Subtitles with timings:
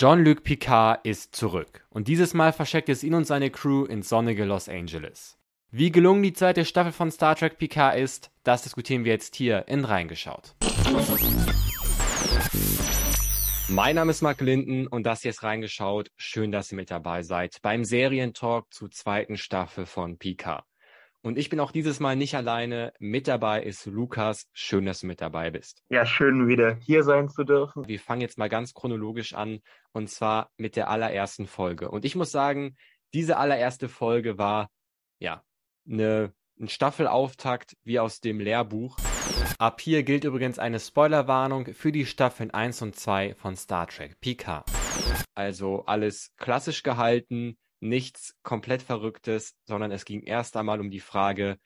[0.00, 4.44] Jean-Luc Picard ist zurück und dieses Mal verschickt es ihn und seine Crew ins sonnige
[4.44, 5.36] Los Angeles.
[5.72, 9.66] Wie gelungen die zweite Staffel von Star Trek Picard ist, das diskutieren wir jetzt hier
[9.66, 10.54] in Reingeschaut.
[13.66, 16.12] Mein Name ist Mark Linden und das hier ist Reingeschaut.
[16.16, 20.62] Schön, dass ihr mit dabei seid beim Serientalk zur zweiten Staffel von Picard.
[21.22, 22.92] Und ich bin auch dieses Mal nicht alleine.
[23.00, 24.46] Mit dabei ist Lukas.
[24.52, 25.82] Schön, dass du mit dabei bist.
[25.88, 27.88] Ja, schön wieder hier sein zu dürfen.
[27.88, 29.60] Wir fangen jetzt mal ganz chronologisch an
[29.92, 31.90] und zwar mit der allerersten Folge.
[31.90, 32.76] Und ich muss sagen,
[33.14, 34.70] diese allererste Folge war
[35.18, 35.42] ja
[35.88, 38.96] eine, ein Staffelauftakt wie aus dem Lehrbuch.
[39.58, 44.20] Ab hier gilt übrigens eine Spoilerwarnung für die Staffeln 1 und 2 von Star Trek
[44.20, 44.64] PK.
[45.34, 51.58] Also alles klassisch gehalten, nichts komplett Verrücktes, sondern es ging erst einmal um die Frage,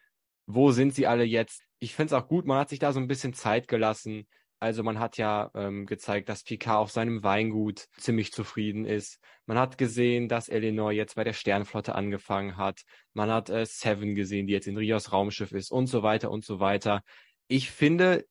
[0.47, 1.63] wo sind sie alle jetzt?
[1.79, 4.29] Ich finde es auch gut, man hat sich da so ein bisschen Zeit gelassen.
[4.61, 9.19] Also man hat ja ähm, gezeigt, dass Picard auf seinem Weingut ziemlich zufrieden ist.
[9.47, 12.83] Man hat gesehen, dass Eleanor jetzt bei der Sternflotte angefangen hat.
[13.13, 16.45] Man hat äh, Seven gesehen, die jetzt in Rios Raumschiff ist und so weiter und
[16.45, 17.03] so weiter.
[17.49, 18.25] Ich finde,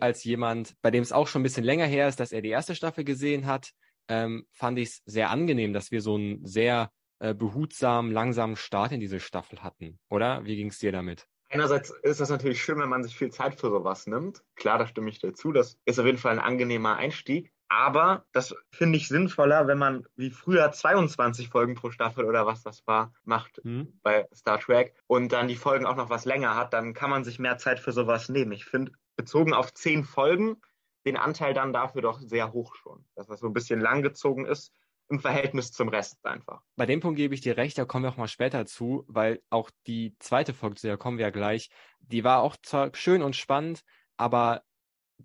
[0.00, 2.48] als jemand, bei dem es auch schon ein bisschen länger her ist, dass er die
[2.48, 3.70] erste Staffel gesehen hat,
[4.08, 8.92] ähm, fand ich es sehr angenehm, dass wir so einen sehr äh, behutsamen, langsamen Start
[8.92, 9.98] in diese Staffel hatten.
[10.08, 10.44] Oder?
[10.44, 11.26] Wie ging es dir damit?
[11.48, 14.42] Einerseits ist das natürlich schön, wenn man sich viel Zeit für sowas nimmt.
[14.56, 15.52] Klar, da stimme ich dazu.
[15.52, 17.52] Das ist auf jeden Fall ein angenehmer Einstieg.
[17.68, 22.62] Aber das finde ich sinnvoller, wenn man wie früher 22 Folgen pro Staffel oder was
[22.62, 23.98] das war, macht hm.
[24.02, 27.24] bei Star Trek und dann die Folgen auch noch was länger hat, dann kann man
[27.24, 28.52] sich mehr Zeit für sowas nehmen.
[28.52, 30.60] Ich finde, bezogen auf 10 Folgen,
[31.06, 33.04] den Anteil dann dafür doch sehr hoch schon.
[33.16, 34.72] Dass das so ein bisschen langgezogen ist,
[35.08, 36.60] im Verhältnis zum Rest einfach.
[36.76, 39.40] Bei dem Punkt gebe ich dir recht, da kommen wir auch mal später zu, weil
[39.50, 43.22] auch die zweite Folge, zu der kommen wir ja gleich, die war auch zwar schön
[43.22, 43.82] und spannend,
[44.16, 44.62] aber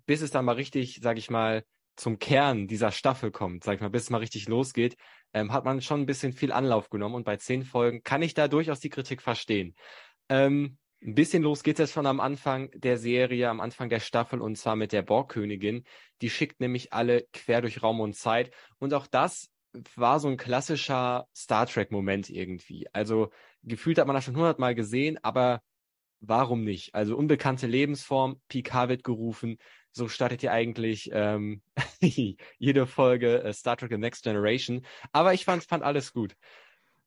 [0.06, 1.64] bis es dann mal richtig, sag ich mal,
[1.96, 4.96] zum Kern dieser Staffel kommt, sag ich mal, bis es mal richtig losgeht,
[5.34, 8.34] ähm, hat man schon ein bisschen viel Anlauf genommen und bei zehn Folgen kann ich
[8.34, 9.74] da durchaus die Kritik verstehen.
[10.28, 14.00] Ähm, ein bisschen los geht es jetzt schon am Anfang der Serie, am Anfang der
[14.00, 15.84] Staffel und zwar mit der Borgkönigin.
[16.20, 19.51] Die schickt nämlich alle quer durch Raum und Zeit und auch das
[19.96, 22.86] war so ein klassischer Star Trek-Moment irgendwie.
[22.92, 23.30] Also
[23.62, 25.62] gefühlt hat man das schon hundertmal gesehen, aber
[26.20, 26.94] warum nicht?
[26.94, 29.58] Also unbekannte Lebensform, Picard wird gerufen.
[29.90, 31.62] So startet ihr eigentlich ähm,
[32.00, 34.86] jede Folge äh, Star Trek The Next Generation.
[35.12, 36.34] Aber ich fand, fand alles gut.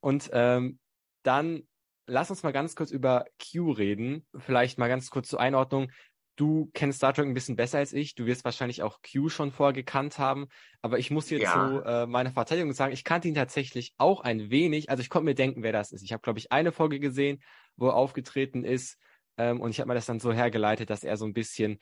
[0.01, 0.79] Und ähm,
[1.23, 1.63] dann
[2.07, 4.25] lass uns mal ganz kurz über Q reden.
[4.37, 5.91] Vielleicht mal ganz kurz zur Einordnung.
[6.35, 8.15] Du kennst Star Trek ein bisschen besser als ich.
[8.15, 10.47] Du wirst wahrscheinlich auch Q schon vorher gekannt haben.
[10.81, 11.53] Aber ich muss jetzt ja.
[11.53, 14.89] zu äh, meiner Verteidigung sagen, ich kannte ihn tatsächlich auch ein wenig.
[14.89, 16.03] Also ich konnte mir denken, wer das ist.
[16.03, 17.41] Ich habe, glaube ich, eine Folge gesehen,
[17.77, 18.97] wo er aufgetreten ist.
[19.37, 21.79] Ähm, und ich habe mir das dann so hergeleitet, dass er so ein bisschen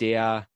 [0.00, 0.48] der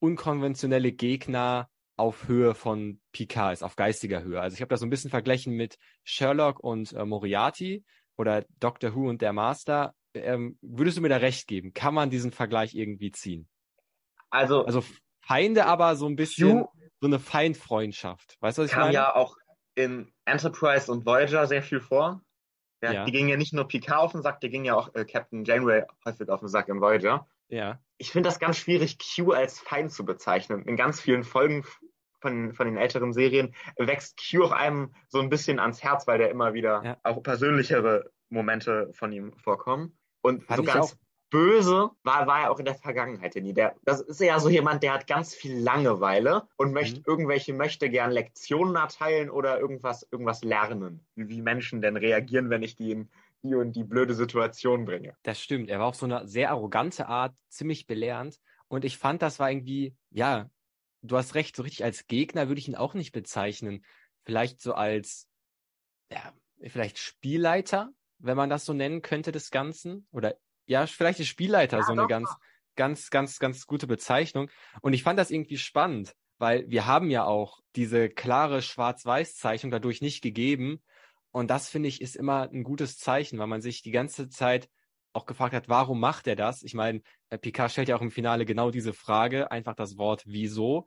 [0.00, 4.40] unkonventionelle Gegner auf Höhe von Picard ist, auf geistiger Höhe.
[4.40, 7.84] Also ich habe das so ein bisschen verglichen mit Sherlock und äh, Moriarty
[8.16, 11.72] oder Doctor Who und der Master ähm, würdest du mir da recht geben?
[11.74, 13.48] Kann man diesen Vergleich irgendwie ziehen?
[14.30, 14.84] Also, also
[15.20, 16.68] Feinde, aber so ein bisschen Q
[17.00, 18.36] so eine Feindfreundschaft.
[18.40, 18.94] Weißt du, was ich kam meine?
[18.94, 19.36] ja auch
[19.74, 22.22] in Enterprise und Voyager sehr viel vor.
[22.82, 23.04] Ja, ja.
[23.04, 25.44] Die gingen ja nicht nur Picard auf den Sack, die gingen ja auch äh, Captain
[25.44, 27.26] Janeway häufig auf den Sack in Voyager.
[27.48, 27.80] Ja.
[27.98, 30.64] Ich finde das ganz schwierig, Q als Feind zu bezeichnen.
[30.64, 31.64] In ganz vielen Folgen
[32.20, 36.18] von, von den älteren Serien wächst Q auch einem so ein bisschen ans Herz, weil
[36.18, 36.96] der immer wieder ja.
[37.02, 39.97] auch persönlichere Momente von ihm vorkommen.
[40.22, 40.98] Und Fand so ganz
[41.30, 43.52] böse war, war er auch in der Vergangenheit nie.
[43.52, 47.04] Der, das ist ja so jemand, der hat ganz viel Langeweile und möchte mhm.
[47.06, 51.06] irgendwelche möchte gern Lektionen erteilen oder irgendwas, irgendwas lernen.
[51.14, 53.08] Wie, wie Menschen denn reagieren, wenn ich die in
[53.42, 55.16] die und die blöde Situation bringe.
[55.22, 55.70] Das stimmt.
[55.70, 58.40] Er war auf so eine sehr arrogante Art, ziemlich belehrend.
[58.66, 60.50] Und ich fand, das war irgendwie, ja,
[61.02, 63.84] du hast recht, so richtig als Gegner würde ich ihn auch nicht bezeichnen.
[64.24, 65.28] Vielleicht so als,
[66.10, 70.06] ja, vielleicht Spielleiter, wenn man das so nennen könnte, des Ganzen.
[70.12, 70.36] Oder
[70.66, 72.08] ja, vielleicht ist Spielleiter ja, so eine doch.
[72.08, 72.30] ganz,
[72.76, 74.50] ganz, ganz, ganz gute Bezeichnung.
[74.80, 80.00] Und ich fand das irgendwie spannend, weil wir haben ja auch diese klare Schwarz-Weiß-Zeichnung dadurch
[80.00, 80.82] nicht gegeben.
[81.30, 84.68] Und das finde ich ist immer ein gutes Zeichen, weil man sich die ganze Zeit
[85.12, 86.62] auch gefragt hat, warum macht er das?
[86.62, 87.00] Ich meine,
[87.30, 90.86] äh, Picard stellt ja auch im Finale genau diese Frage, einfach das Wort wieso.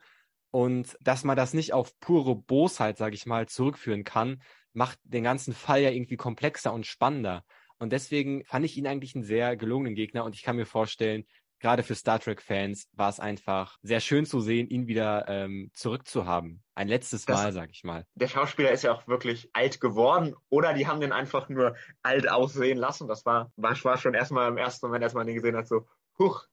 [0.52, 4.42] Und dass man das nicht auf pure Bosheit, sage ich mal, zurückführen kann,
[4.74, 7.44] macht den ganzen Fall ja irgendwie komplexer und spannender.
[7.80, 11.26] Und deswegen fand ich ihn eigentlich einen sehr gelungenen Gegner und ich kann mir vorstellen,
[11.62, 16.64] gerade für Star Trek-Fans war es einfach sehr schön zu sehen, ihn wieder ähm, zurückzuhaben.
[16.76, 18.06] Ein letztes das, Mal, sag ich mal.
[18.16, 22.30] Der Schauspieler ist ja auch wirklich alt geworden oder die haben den einfach nur alt
[22.30, 23.08] aussehen lassen.
[23.08, 25.88] Das war, war, war schon erstmal im ersten Moment, als man den gesehen hat, so,
[26.20, 26.46] huch,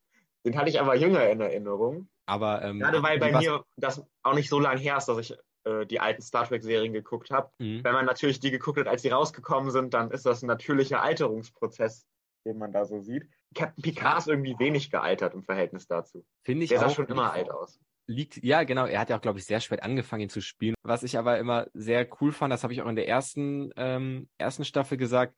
[0.45, 2.09] den hatte ich aber jünger in Erinnerung.
[2.27, 5.35] Aber ähm, gerade weil bei mir das auch nicht so lange her ist, dass ich
[5.65, 7.51] äh, die alten Star Trek-Serien geguckt habe.
[7.59, 7.85] Mhm.
[7.85, 11.03] Wenn man natürlich die geguckt hat, als sie rausgekommen sind, dann ist das ein natürlicher
[11.03, 12.07] Alterungsprozess,
[12.45, 13.29] den man da so sieht.
[13.55, 16.25] Captain Picard ist irgendwie wenig gealtert im Verhältnis dazu.
[16.45, 17.81] Finde ich Der sah schon immer alt aus.
[18.11, 18.87] Liegt, ja, genau.
[18.87, 20.75] Er hat ja auch, glaube ich, sehr spät angefangen, ihn zu spielen.
[20.83, 24.31] Was ich aber immer sehr cool fand, das habe ich auch in der ersten, ähm,
[24.39, 25.35] ersten Staffel gesagt,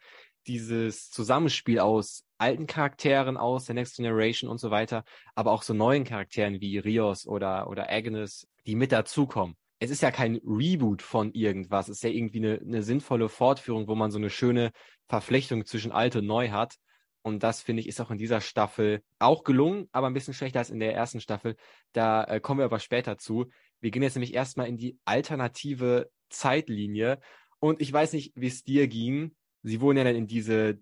[0.47, 5.75] dieses Zusammenspiel aus alten Charakteren aus der Next Generation und so weiter, aber auch so
[5.75, 9.57] neuen Charakteren wie Rios oder, oder Agnes, die mit dazukommen.
[9.81, 13.88] Es ist ja kein Reboot von irgendwas, es ist ja irgendwie eine, eine sinnvolle Fortführung,
[13.88, 14.71] wo man so eine schöne
[15.09, 16.77] Verflechtung zwischen alt und neu hat.
[17.23, 20.61] Und das finde ich ist auch in dieser Staffel auch gelungen, aber ein bisschen schlechter
[20.61, 21.56] als in der ersten Staffel.
[21.93, 23.50] Da äh, kommen wir aber später zu.
[23.81, 27.19] Wir gehen jetzt nämlich erstmal in die alternative Zeitlinie.
[27.59, 29.35] Und ich weiß nicht, wie es dir ging.
[29.62, 30.79] Sie wurden ja dann in diese,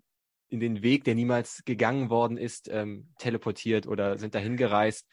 [0.49, 5.07] in den Weg, der niemals gegangen worden ist, ähm, teleportiert oder sind dahin gereist.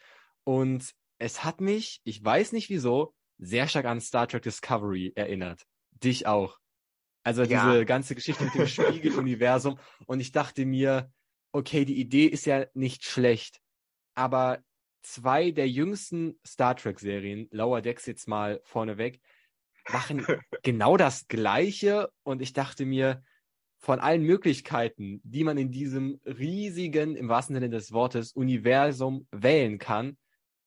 [0.45, 5.65] Und es hat mich, ich weiß nicht wieso, sehr stark an Star Trek Discovery erinnert.
[5.91, 6.57] Dich auch.
[7.23, 7.65] Also ja.
[7.65, 9.79] diese ganze Geschichte mit dem Spiegeluniversum.
[10.05, 11.11] Und ich dachte mir,
[11.51, 13.59] okay, die Idee ist ja nicht schlecht,
[14.15, 14.63] aber
[15.01, 19.21] zwei der jüngsten Star Trek-Serien, Lower Decks jetzt mal vorneweg,
[19.89, 20.25] machen
[20.63, 23.23] genau das Gleiche und ich dachte mir,
[23.79, 29.77] von allen Möglichkeiten, die man in diesem riesigen, im wahrsten Sinne des Wortes, Universum wählen
[29.77, 30.17] kann,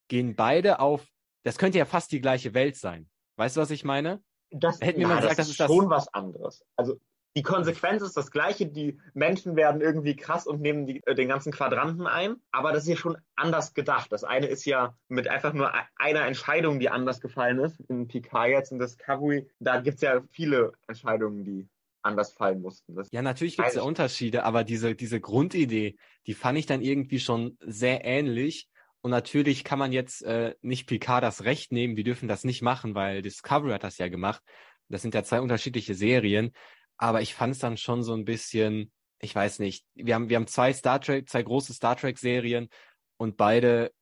[0.08, 1.06] gehen beide auf,
[1.42, 3.08] das könnte ja fast die gleiche Welt sein.
[3.36, 4.22] Weißt du, was ich meine?
[4.50, 6.06] Das, Hätten ja, mir mal gesagt, das, das ist schon das...
[6.06, 6.64] was anderes.
[6.76, 6.98] Also
[7.36, 8.66] die Konsequenz ist das gleiche.
[8.66, 12.36] Die Menschen werden irgendwie krass und nehmen die, äh, den ganzen Quadranten ein.
[12.50, 14.10] Aber das ist ja schon anders gedacht.
[14.10, 17.78] Das eine ist ja mit einfach nur einer Entscheidung, die anders gefallen ist.
[17.88, 21.68] In Picard jetzt in Discovery, da gibt es ja viele Entscheidungen, die
[22.02, 22.96] anders fallen mussten.
[22.96, 25.96] Das ja, natürlich gibt es ja Unterschiede, aber diese, diese Grundidee,
[26.26, 28.68] die fand ich dann irgendwie schon sehr ähnlich.
[29.02, 32.62] Und natürlich kann man jetzt äh, nicht Picard das Recht nehmen, wir dürfen das nicht
[32.62, 34.42] machen, weil Discovery hat das ja gemacht.
[34.88, 36.52] Das sind ja zwei unterschiedliche Serien.
[36.96, 40.36] Aber ich fand es dann schon so ein bisschen, ich weiß nicht, wir haben, wir
[40.36, 42.68] haben zwei Star Trek, zwei große Star Trek-Serien
[43.16, 43.92] und beide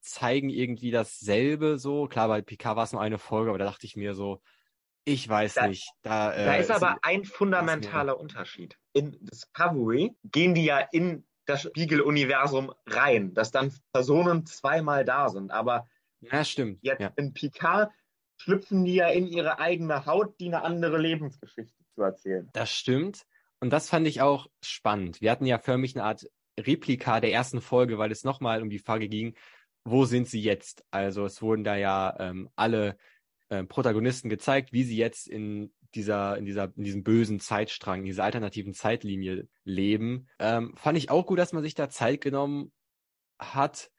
[0.00, 2.06] zeigen irgendwie dasselbe so.
[2.06, 4.40] Klar, bei Picard war es nur eine Folge, aber da dachte ich mir so,
[5.04, 5.88] ich weiß da, nicht.
[6.02, 8.76] Da, äh, da ist aber ein fundamentaler Unterschied.
[8.92, 15.50] In Discovery gehen die ja in das Spiegeluniversum rein, dass dann Personen zweimal da sind.
[15.50, 15.88] Aber
[16.20, 16.78] ja, stimmt.
[16.82, 17.12] jetzt ja.
[17.16, 17.90] in Picard
[18.36, 22.48] schlüpfen die ja in ihre eigene Haut, die eine andere Lebensgeschichte zu erzählen.
[22.52, 23.26] Das stimmt.
[23.60, 25.20] Und das fand ich auch spannend.
[25.20, 26.26] Wir hatten ja förmlich eine Art
[26.58, 29.34] Replika der ersten Folge, weil es nochmal um die Frage ging,
[29.84, 30.84] wo sind sie jetzt?
[30.90, 32.96] Also es wurden da ja ähm, alle
[33.48, 38.06] äh, Protagonisten gezeigt, wie sie jetzt in dieser, in dieser, in diesem bösen Zeitstrang, in
[38.06, 40.28] dieser alternativen Zeitlinie leben.
[40.38, 42.72] Ähm, fand ich auch gut, dass man sich da Zeit genommen
[43.38, 43.90] hat.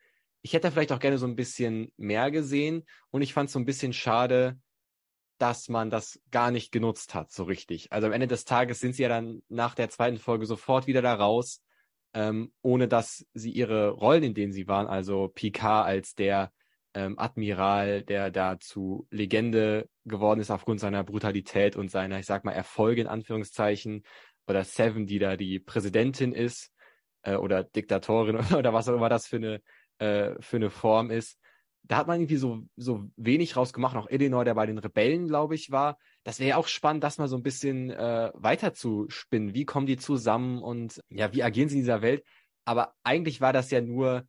[0.42, 3.60] Ich hätte vielleicht auch gerne so ein bisschen mehr gesehen und ich fand es so
[3.60, 4.60] ein bisschen schade,
[5.38, 7.92] dass man das gar nicht genutzt hat, so richtig.
[7.92, 11.02] Also am Ende des Tages sind sie ja dann nach der zweiten Folge sofort wieder
[11.02, 11.62] da raus,
[12.14, 16.52] ähm, ohne dass sie ihre Rollen, in denen sie waren, also Picard als der
[16.98, 22.44] ähm, Admiral, der da zu Legende geworden ist aufgrund seiner Brutalität und seiner, ich sag
[22.44, 24.04] mal, Erfolge in Anführungszeichen,
[24.48, 26.72] oder Seven, die da die Präsidentin ist,
[27.24, 29.62] äh, oder Diktatorin oder was auch immer das für eine,
[30.00, 31.38] äh, für eine Form ist
[31.88, 33.96] da hat man irgendwie so, so wenig rausgemacht.
[33.96, 35.98] Auch Eleanor, der bei den Rebellen, glaube ich, war.
[36.24, 39.54] Das wäre ja auch spannend, das mal so ein bisschen äh, weiter zu spinnen.
[39.54, 42.24] Wie kommen die zusammen und ja, wie agieren sie in dieser Welt?
[42.66, 44.28] Aber eigentlich war das ja nur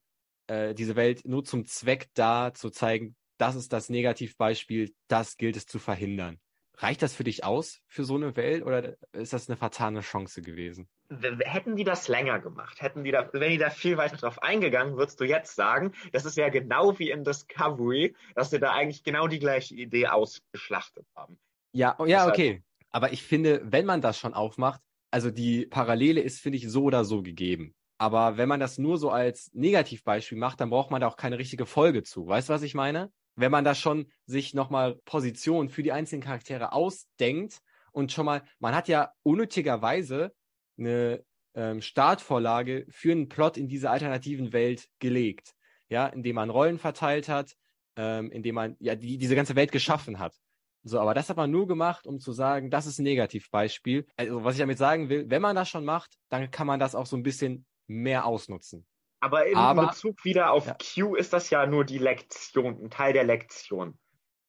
[0.49, 5.57] äh, diese Welt nur zum Zweck da, zu zeigen, das ist das Negativbeispiel, das gilt
[5.57, 6.41] es zu verhindern.
[6.77, 10.43] Reicht das für dich aus für so eine Welt oder ist das eine vertane Chance
[10.43, 10.89] gewesen?
[11.11, 14.97] Hätten die das länger gemacht, hätten die da, wenn die da viel weiter drauf eingegangen,
[14.97, 19.03] würdest du jetzt sagen, das ist ja genau wie in Discovery, dass sie da eigentlich
[19.03, 21.39] genau die gleiche Idee ausgeschlachtet haben.
[21.73, 22.63] Ja, oh, ja, okay.
[22.91, 26.85] Aber ich finde, wenn man das schon aufmacht, also die Parallele ist, finde ich, so
[26.85, 27.75] oder so gegeben.
[27.99, 31.39] Aber wenn man das nur so als Negativbeispiel macht, dann braucht man da auch keine
[31.39, 32.27] richtige Folge zu.
[32.27, 33.11] Weißt du, was ich meine?
[33.39, 37.61] wenn man da schon sich nochmal Positionen für die einzelnen Charaktere ausdenkt
[37.93, 40.35] und schon mal, man hat ja unnötigerweise
[40.77, 41.25] eine
[41.55, 45.55] ähm, Startvorlage für einen Plot in dieser alternativen Welt gelegt,
[45.89, 47.55] ja, indem man Rollen verteilt hat,
[47.97, 50.35] ähm, indem man ja die, diese ganze Welt geschaffen hat.
[50.83, 54.07] So, aber das hat man nur gemacht, um zu sagen, das ist ein Negativbeispiel.
[54.17, 56.95] Also, was ich damit sagen will, wenn man das schon macht, dann kann man das
[56.95, 58.87] auch so ein bisschen mehr ausnutzen.
[59.21, 60.77] Aber in Aber, Bezug wieder auf ja.
[60.77, 63.99] Q ist das ja nur die Lektion, ein Teil der Lektion.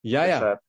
[0.01, 0.59] Ja, Deshalb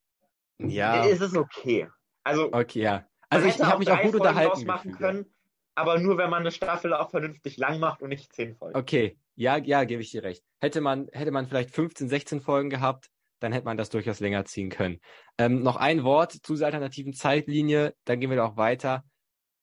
[0.58, 0.96] ja.
[0.96, 1.04] Ja.
[1.04, 1.88] Ist es okay.
[2.22, 3.06] Also, okay, ja.
[3.28, 4.66] Also ich, ich habe mich auch gut unterhalten.
[4.66, 5.26] Machen können,
[5.74, 8.78] aber nur wenn man eine Staffel auch vernünftig lang macht und nicht zehn Folgen.
[8.78, 10.44] Okay, ja, ja, gebe ich dir recht.
[10.60, 13.08] Hätte man, hätte man vielleicht 15, 16 Folgen gehabt,
[13.38, 15.00] dann hätte man das durchaus länger ziehen können.
[15.38, 19.04] Ähm, noch ein Wort zu dieser alternativen Zeitlinie, dann gehen wir da auch weiter.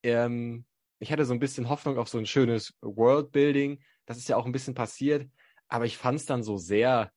[0.02, 0.66] Ähm,
[1.00, 3.80] ich hatte so ein bisschen Hoffnung auf so ein schönes Worldbuilding.
[4.06, 5.30] Das ist ja auch ein bisschen passiert,
[5.68, 7.12] aber ich fand es dann so sehr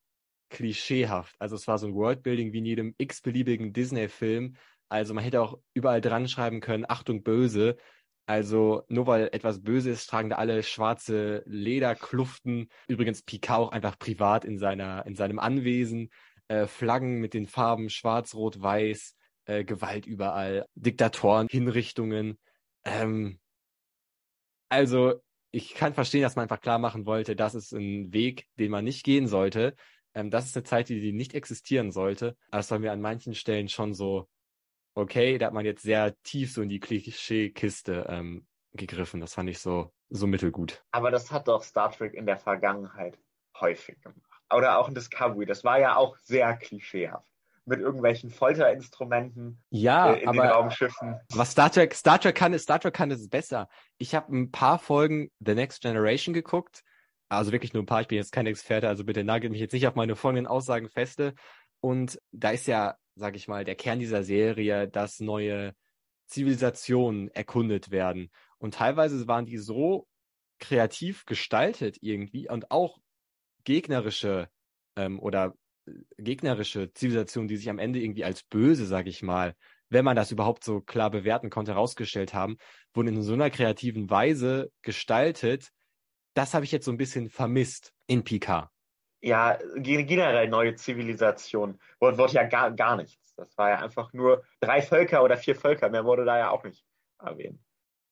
[0.50, 1.36] klischeehaft.
[1.38, 4.56] Also es war so ein Worldbuilding wie in jedem x-beliebigen Disney-Film.
[4.88, 7.76] Also man hätte auch überall dran schreiben können, Achtung böse.
[8.26, 12.68] Also nur weil etwas böse ist, tragen da alle schwarze Lederkluften.
[12.86, 16.10] Übrigens Picard auch einfach privat in seiner in seinem Anwesen.
[16.46, 22.38] Äh, Flaggen mit den Farben Schwarz, Rot, Weiß, äh, Gewalt überall, Diktatoren, Hinrichtungen.
[22.84, 23.39] Ähm,
[24.70, 28.70] also ich kann verstehen, dass man einfach klar machen wollte, das ist ein Weg, den
[28.70, 29.74] man nicht gehen sollte.
[30.14, 32.36] Ähm, das ist eine Zeit, die, die nicht existieren sollte.
[32.50, 34.28] Aber das war mir an manchen Stellen schon so,
[34.94, 39.20] okay, da hat man jetzt sehr tief so in die Klischeekiste ähm, gegriffen.
[39.20, 40.82] Das fand ich so, so mittelgut.
[40.92, 43.18] Aber das hat doch Star Trek in der Vergangenheit
[43.58, 44.20] häufig gemacht.
[44.52, 45.46] Oder auch in Discovery.
[45.46, 47.29] Das war ja auch sehr klischeehaft
[47.64, 51.20] mit irgendwelchen Folterinstrumenten ja, äh, in aber den Raumschiffen.
[51.32, 53.68] Was Star Trek, Star Trek kann, Star Trek kann es besser.
[53.98, 56.82] Ich habe ein paar Folgen The Next Generation geguckt
[57.30, 59.72] also wirklich nur ein paar, ich bin jetzt kein Experte, also bitte nagelt mich jetzt
[59.72, 61.34] nicht auf meine folgenden Aussagen feste.
[61.80, 65.74] Und da ist ja, sag ich mal, der Kern dieser Serie, dass neue
[66.26, 68.30] Zivilisationen erkundet werden.
[68.58, 70.08] Und teilweise waren die so
[70.58, 72.98] kreativ gestaltet irgendwie und auch
[73.64, 74.48] gegnerische
[74.96, 75.54] ähm, oder
[76.18, 79.54] gegnerische Zivilisationen, die sich am Ende irgendwie als böse, sag ich mal,
[79.88, 82.56] wenn man das überhaupt so klar bewerten konnte, herausgestellt haben,
[82.94, 85.70] wurden in so einer kreativen Weise gestaltet,
[86.34, 88.70] das habe ich jetzt so ein bisschen vermisst in Picard.
[89.20, 93.34] Ja, generell neue Zivilisation wurde, wurde ja gar, gar nichts.
[93.34, 96.64] Das war ja einfach nur drei Völker oder vier Völker, mehr wurde da ja auch
[96.64, 96.84] nicht
[97.18, 97.60] erwähnt.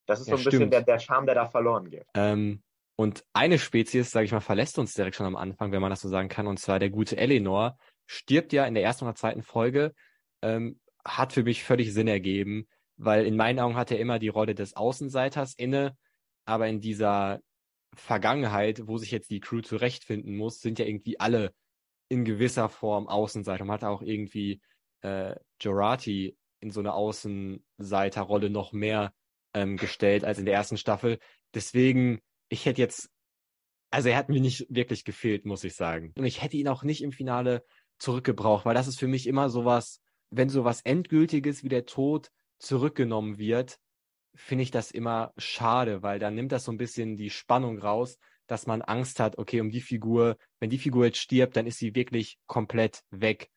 [0.06, 0.52] Das ist ja, so ein stimmt.
[0.52, 2.06] bisschen der, der Charme, der da verloren geht.
[2.14, 2.62] Ähm,
[2.98, 6.00] und eine Spezies, sage ich mal, verlässt uns direkt schon am Anfang, wenn man das
[6.00, 9.42] so sagen kann, und zwar der gute Eleanor, stirbt ja in der ersten oder zweiten
[9.42, 9.94] Folge,
[10.42, 14.28] ähm, hat für mich völlig Sinn ergeben, weil in meinen Augen hat er immer die
[14.28, 15.96] Rolle des Außenseiters inne,
[16.44, 17.38] aber in dieser
[17.94, 21.54] Vergangenheit, wo sich jetzt die Crew zurechtfinden muss, sind ja irgendwie alle
[22.08, 23.64] in gewisser Form Außenseiter.
[23.64, 24.60] Man hat auch irgendwie
[25.02, 29.12] äh, Jorati in so eine Außenseiterrolle noch mehr
[29.54, 31.20] ähm, gestellt als in der ersten Staffel.
[31.54, 33.10] Deswegen, ich hätte jetzt,
[33.90, 36.12] also er hat mir nicht wirklich gefehlt, muss ich sagen.
[36.16, 37.64] Und ich hätte ihn auch nicht im Finale
[37.98, 40.00] zurückgebraucht, weil das ist für mich immer sowas,
[40.30, 43.78] wenn sowas Endgültiges wie der Tod zurückgenommen wird,
[44.34, 48.18] finde ich das immer schade, weil dann nimmt das so ein bisschen die Spannung raus,
[48.46, 51.78] dass man Angst hat, okay, um die Figur, wenn die Figur jetzt stirbt, dann ist
[51.78, 53.50] sie wirklich komplett weg.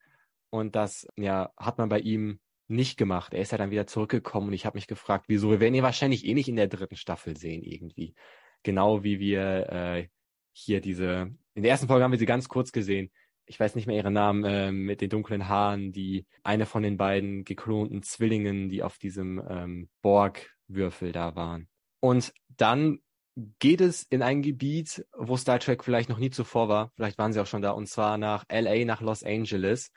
[0.50, 3.32] Und das, ja, hat man bei ihm nicht gemacht.
[3.32, 5.50] Er ist ja dann wieder zurückgekommen und ich habe mich gefragt, wieso?
[5.50, 8.14] Wir werden ihn wahrscheinlich eh nicht in der dritten Staffel sehen, irgendwie.
[8.62, 10.08] Genau wie wir äh,
[10.52, 13.10] hier diese, in der ersten Folge haben wir sie ganz kurz gesehen.
[13.46, 16.96] Ich weiß nicht mehr ihren Namen, äh, mit den dunklen Haaren, die eine von den
[16.96, 21.68] beiden geklonten Zwillingen, die auf diesem ähm, Borg Würfel da waren.
[22.00, 23.00] Und dann
[23.58, 26.92] geht es in ein Gebiet, wo Star Trek vielleicht noch nie zuvor war.
[26.96, 29.90] Vielleicht waren sie auch schon da, und zwar nach LA, nach Los Angeles.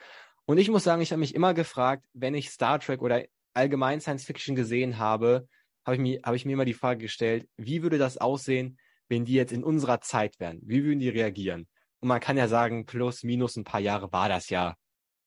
[0.46, 4.00] Und ich muss sagen, ich habe mich immer gefragt, wenn ich Star Trek oder allgemein
[4.00, 5.48] Science Fiction gesehen habe,
[5.86, 8.78] habe ich, mir, hab ich mir immer die Frage gestellt, wie würde das aussehen,
[9.08, 10.60] wenn die jetzt in unserer Zeit wären?
[10.64, 11.68] Wie würden die reagieren?
[12.00, 14.76] Und man kann ja sagen, plus, minus ein paar Jahre war das ja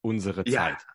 [0.00, 0.61] unsere ja.
[0.61, 0.87] Zeit.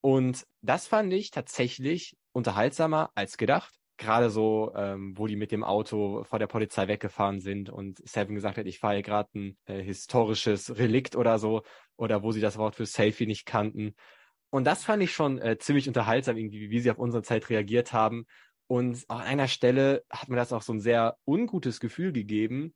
[0.00, 3.74] Und das fand ich tatsächlich unterhaltsamer als gedacht.
[3.96, 8.36] Gerade so, ähm, wo die mit dem Auto vor der Polizei weggefahren sind und Seven
[8.36, 11.62] gesagt hat, ich fahre hier gerade ein äh, historisches Relikt oder so,
[11.96, 13.94] oder wo sie das Wort für Selfie nicht kannten.
[14.50, 17.92] Und das fand ich schon äh, ziemlich unterhaltsam, irgendwie, wie sie auf unsere Zeit reagiert
[17.92, 18.26] haben.
[18.68, 22.74] Und an einer Stelle hat mir das auch so ein sehr ungutes Gefühl gegeben.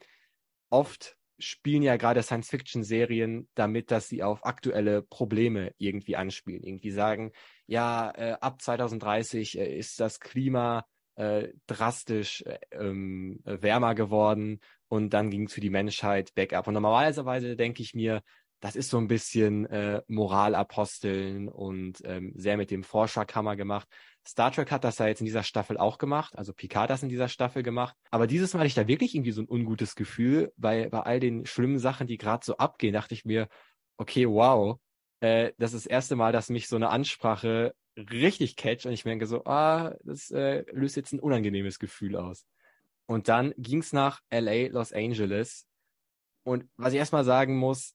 [0.70, 6.62] Oft spielen ja gerade Science-Fiction-Serien damit, dass sie auf aktuelle Probleme irgendwie anspielen.
[6.62, 7.32] Irgendwie sagen,
[7.66, 15.10] ja, äh, ab 2030 äh, ist das Klima äh, drastisch äh, ähm, wärmer geworden und
[15.10, 16.66] dann ging es für die Menschheit bergab.
[16.68, 18.22] Und normalerweise denke ich mir,
[18.60, 23.88] das ist so ein bisschen äh, Moralaposteln und ähm, sehr mit dem Forscherkammer gemacht.
[24.26, 27.02] Star Trek hat das ja jetzt in dieser Staffel auch gemacht, also Picard hat das
[27.02, 27.96] in dieser Staffel gemacht.
[28.10, 31.18] Aber dieses Mal hatte ich da wirklich irgendwie so ein ungutes Gefühl, weil bei all
[31.18, 33.48] den schlimmen Sachen, die gerade so abgehen, dachte ich mir,
[33.96, 34.78] okay, wow,
[35.20, 39.04] äh, das ist das erste Mal, dass mich so eine Ansprache richtig catch und ich
[39.04, 42.46] merke so, ah, das äh, löst jetzt ein unangenehmes Gefühl aus.
[43.06, 45.66] Und dann ging's nach LA, Los Angeles.
[46.44, 47.94] Und was ich erstmal sagen muss,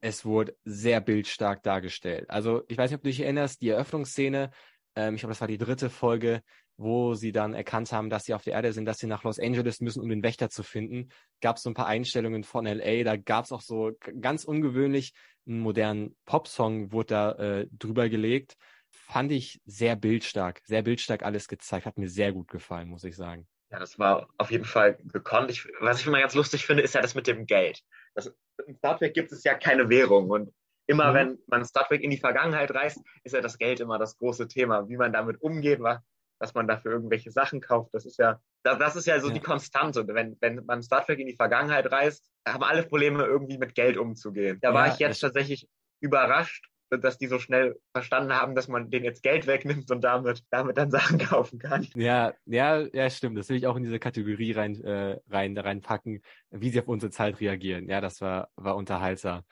[0.00, 2.28] es wurde sehr bildstark dargestellt.
[2.28, 4.50] Also ich weiß nicht, ob du dich erinnerst, die Eröffnungsszene,
[4.96, 6.42] ähm, ich glaube, das war die dritte Folge,
[6.76, 9.38] wo sie dann erkannt haben, dass sie auf der Erde sind, dass sie nach Los
[9.38, 13.04] Angeles müssen, um den Wächter zu finden, gab es so ein paar Einstellungen von LA.
[13.04, 15.12] Da gab es auch so ganz ungewöhnlich
[15.46, 18.56] einen modernen Popsong wurde da äh, drüber gelegt.
[18.90, 21.86] Fand ich sehr bildstark, sehr bildstark alles gezeigt.
[21.86, 23.46] Hat mir sehr gut gefallen, muss ich sagen.
[23.70, 25.50] Ja, das war auf jeden Fall gekonnt.
[25.50, 27.82] Ich, was ich immer ganz lustig finde, ist ja das mit dem Geld.
[28.14, 28.32] Das,
[28.66, 30.52] in Star Trek gibt es ja keine Währung und
[30.86, 31.14] immer mhm.
[31.14, 34.48] wenn man Star Trek in die Vergangenheit reist, ist ja das Geld immer das große
[34.48, 34.88] Thema.
[34.88, 38.96] Wie man damit umgeht, was man dafür irgendwelche Sachen kauft, das ist ja, das, das
[38.96, 39.34] ist ja so ja.
[39.34, 40.06] die Konstante.
[40.08, 43.96] Wenn, wenn man Star Trek in die Vergangenheit reist, haben alle Probleme irgendwie mit Geld
[43.96, 44.58] umzugehen.
[44.60, 45.68] Da ja, war ich jetzt tatsächlich
[46.00, 46.66] überrascht,
[47.00, 50.76] dass die so schnell verstanden haben, dass man denen jetzt Geld wegnimmt und damit, damit
[50.76, 51.86] dann Sachen kaufen kann.
[51.94, 53.38] Ja, ja, ja, stimmt.
[53.38, 57.10] Das will ich auch in diese Kategorie rein, äh, rein, reinpacken, wie sie auf unsere
[57.10, 57.88] Zeit reagieren.
[57.88, 59.42] Ja, das war, war unterhaltsam.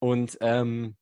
[0.00, 0.96] Und ähm,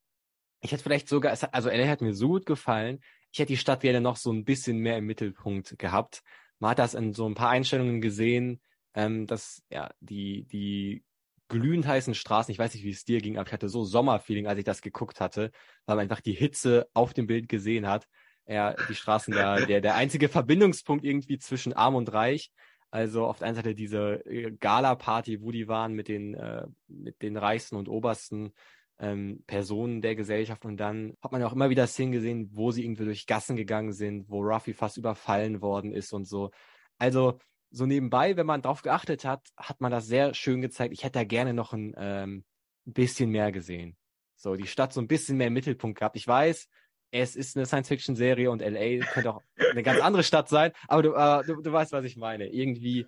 [0.61, 2.99] ich hätte vielleicht sogar, also LA hat mir so gut gefallen,
[3.31, 6.21] ich hätte die Stadt gerne noch so ein bisschen mehr im Mittelpunkt gehabt.
[6.59, 8.61] Man hat das in so ein paar Einstellungen gesehen,
[8.93, 11.03] ähm, dass ja die, die
[11.47, 14.47] glühend heißen Straßen, ich weiß nicht, wie es dir ging, aber ich hatte so Sommerfeeling,
[14.47, 15.51] als ich das geguckt hatte,
[15.85, 18.07] weil man einfach die Hitze auf dem Bild gesehen hat.
[18.45, 22.51] Ja, die Straßen da, der, der einzige Verbindungspunkt irgendwie zwischen Arm und Reich.
[22.89, 27.21] Also auf der einen Seite diese äh, Gala-Party, wo die waren mit den, äh, mit
[27.21, 28.51] den Reichsten und Obersten
[28.99, 30.65] ähm, Personen der Gesellschaft.
[30.65, 33.55] Und dann hat man ja auch immer wieder Szenen gesehen, wo sie irgendwie durch Gassen
[33.55, 36.51] gegangen sind, wo Ruffy fast überfallen worden ist und so.
[36.97, 37.39] Also
[37.71, 40.93] so nebenbei, wenn man drauf geachtet hat, hat man das sehr schön gezeigt.
[40.93, 42.43] Ich hätte da gerne noch ein ähm,
[42.85, 43.95] bisschen mehr gesehen.
[44.35, 46.15] So, die Stadt so ein bisschen mehr im Mittelpunkt gehabt.
[46.15, 46.67] Ich weiß,
[47.11, 49.41] es ist eine Science-Fiction-Serie und LA könnte auch
[49.71, 52.47] eine ganz andere Stadt sein, aber du, äh, du, du weißt, was ich meine.
[52.47, 53.05] Irgendwie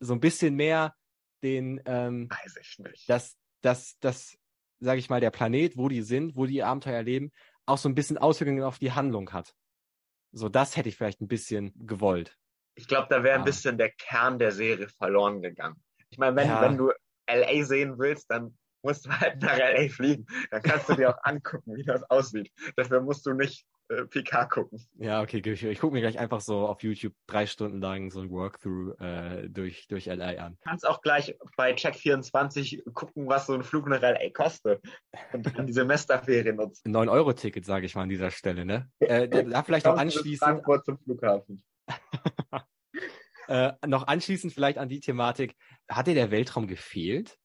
[0.00, 0.94] so ein bisschen mehr
[1.42, 3.08] den, ähm, weiß ich nicht.
[3.08, 4.38] Das, das, das,
[4.80, 7.32] sage ich mal, der Planet, wo die sind, wo die ihr Abenteuer erleben,
[7.66, 9.54] auch so ein bisschen Auswirkungen auf die Handlung hat.
[10.32, 12.36] So, das hätte ich vielleicht ein bisschen gewollt.
[12.74, 15.82] Ich glaube, da wäre ein bisschen der Kern der Serie verloren gegangen.
[16.10, 16.62] Ich meine, wenn, ja.
[16.62, 16.92] wenn du
[17.28, 20.26] LA sehen willst, dann musst du halt nach LA fliegen.
[20.50, 22.50] Dann kannst du dir auch angucken, wie das aussieht.
[22.76, 24.86] Dafür musst du nicht äh, PK gucken.
[24.98, 28.20] Ja, okay, ich, ich gucke mir gleich einfach so auf YouTube drei Stunden lang so
[28.20, 30.58] ein Workthrough äh, durch, durch LA an.
[30.62, 34.82] Du kannst auch gleich bei Check24 gucken, was so ein Flug nach LA kostet
[35.32, 36.82] und dann die Semesterferien nutzen.
[36.94, 38.90] 9-Euro-Ticket, sage ich mal an dieser Stelle, ne?
[39.00, 40.38] Äh, da vielleicht auch anschließend.
[40.38, 41.64] Frankfurt zum Flughafen.
[43.48, 45.56] äh, noch anschließend vielleicht an die Thematik,
[45.88, 47.38] hat dir der Weltraum gefehlt?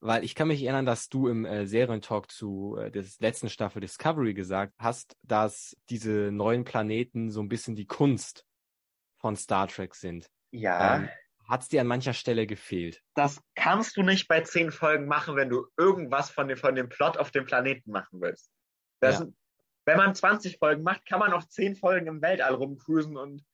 [0.00, 3.80] Weil ich kann mich erinnern, dass du im äh, Serientalk zu äh, der letzten Staffel
[3.80, 8.46] Discovery gesagt hast, dass diese neuen Planeten so ein bisschen die Kunst
[9.18, 10.30] von Star Trek sind.
[10.52, 10.96] Ja.
[10.96, 11.08] Ähm,
[11.46, 13.02] hat es dir an mancher Stelle gefehlt?
[13.14, 16.88] Das kannst du nicht bei zehn Folgen machen, wenn du irgendwas von dem, von dem
[16.88, 18.50] Plot auf dem Planeten machen willst.
[19.02, 19.26] Ja.
[19.84, 23.44] Wenn man 20 Folgen macht, kann man auf zehn Folgen im Weltall rumcruisen und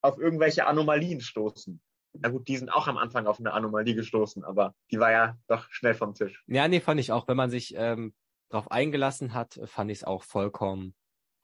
[0.00, 1.80] auf irgendwelche Anomalien stoßen.
[2.14, 5.38] Na gut, die sind auch am Anfang auf eine Anomalie gestoßen, aber die war ja
[5.46, 6.42] doch schnell vom Tisch.
[6.46, 7.26] Ja, nee, fand ich auch.
[7.26, 8.14] Wenn man sich ähm,
[8.50, 10.94] darauf eingelassen hat, fand ich es auch vollkommen,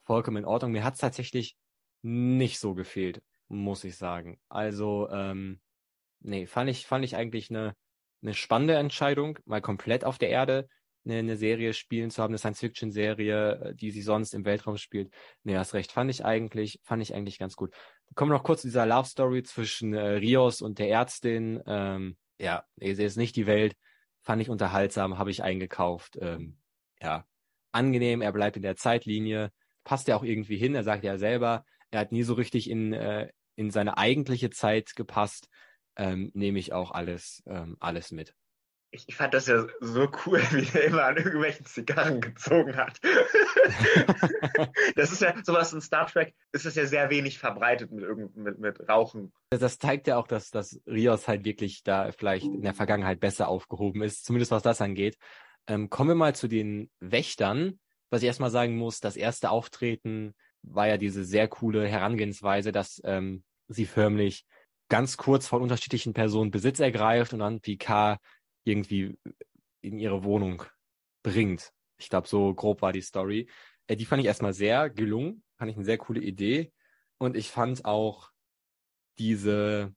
[0.04, 0.72] vollkommen in Ordnung.
[0.72, 1.56] Mir hat es tatsächlich
[2.02, 4.38] nicht so gefehlt, muss ich sagen.
[4.48, 5.60] Also, ähm,
[6.20, 7.74] nee, fand ich, fand ich eigentlich eine,
[8.22, 10.68] eine spannende Entscheidung, mal komplett auf der Erde
[11.08, 15.12] eine, eine Serie spielen zu haben, eine Science-Fiction-Serie, äh, die sie sonst im Weltraum spielt.
[15.42, 15.92] Nee, hast recht.
[15.92, 17.74] Fand ich eigentlich, fand ich eigentlich ganz gut.
[18.14, 21.62] Kommen wir noch kurz zu dieser Love Story zwischen äh, Rios und der Ärztin.
[21.66, 23.76] Ähm, ja, nee, sie ist nicht die Welt.
[24.22, 26.18] Fand ich unterhaltsam, habe ich eingekauft.
[26.20, 26.58] Ähm,
[27.00, 27.24] ja,
[27.72, 29.52] angenehm, er bleibt in der Zeitlinie.
[29.84, 30.74] Passt ja auch irgendwie hin.
[30.74, 34.94] Er sagt ja selber, er hat nie so richtig in, äh, in seine eigentliche Zeit
[34.94, 35.48] gepasst.
[35.96, 38.34] Ähm, nehme ich auch alles, ähm, alles mit
[38.90, 42.98] ich, ich fand das ja so cool, wie der immer an irgendwelchen Zigarren gezogen hat.
[44.96, 48.58] das ist ja sowas in Star Trek, ist es ja sehr wenig verbreitet mit, mit,
[48.58, 49.32] mit Rauchen.
[49.50, 53.48] Das zeigt ja auch, dass, dass Rios halt wirklich da vielleicht in der Vergangenheit besser
[53.48, 55.16] aufgehoben ist, zumindest was das angeht.
[55.66, 57.78] Ähm, kommen wir mal zu den Wächtern.
[58.10, 63.02] Was ich erstmal sagen muss, das erste Auftreten war ja diese sehr coole Herangehensweise, dass
[63.04, 64.46] ähm, sie förmlich
[64.88, 68.18] ganz kurz von unterschiedlichen Personen Besitz ergreift und dann Picard
[68.68, 69.18] irgendwie
[69.80, 70.62] in ihre Wohnung
[71.22, 71.72] bringt.
[71.98, 73.48] Ich glaube, so grob war die Story.
[73.86, 76.72] Äh, die fand ich erstmal sehr gelungen, fand ich eine sehr coole Idee.
[77.18, 78.30] Und ich fand auch
[79.18, 79.94] diese,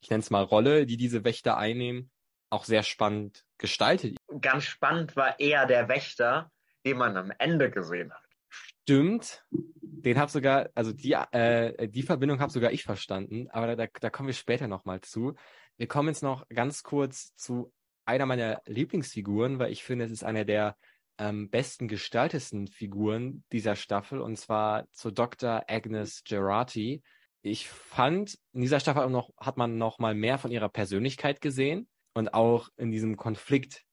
[0.00, 2.10] ich nenne es mal Rolle, die diese Wächter einnehmen,
[2.50, 4.16] auch sehr spannend gestaltet.
[4.40, 6.50] Ganz spannend war eher der Wächter,
[6.84, 8.22] den man am Ende gesehen hat.
[8.48, 9.44] Stimmt.
[9.50, 14.10] Den habe sogar, also die, äh, die Verbindung habe sogar ich verstanden, aber da, da
[14.10, 15.34] kommen wir später nochmal zu.
[15.76, 17.72] Wir kommen jetzt noch ganz kurz zu
[18.06, 20.76] einer meiner Lieblingsfiguren, weil ich finde, es ist einer der
[21.18, 25.64] ähm, besten gestaltesten Figuren dieser Staffel, und zwar zu Dr.
[25.68, 27.02] Agnes Gerati.
[27.42, 31.88] Ich fand, in dieser Staffel noch, hat man noch mal mehr von ihrer Persönlichkeit gesehen
[32.14, 33.84] und auch in diesem Konflikt,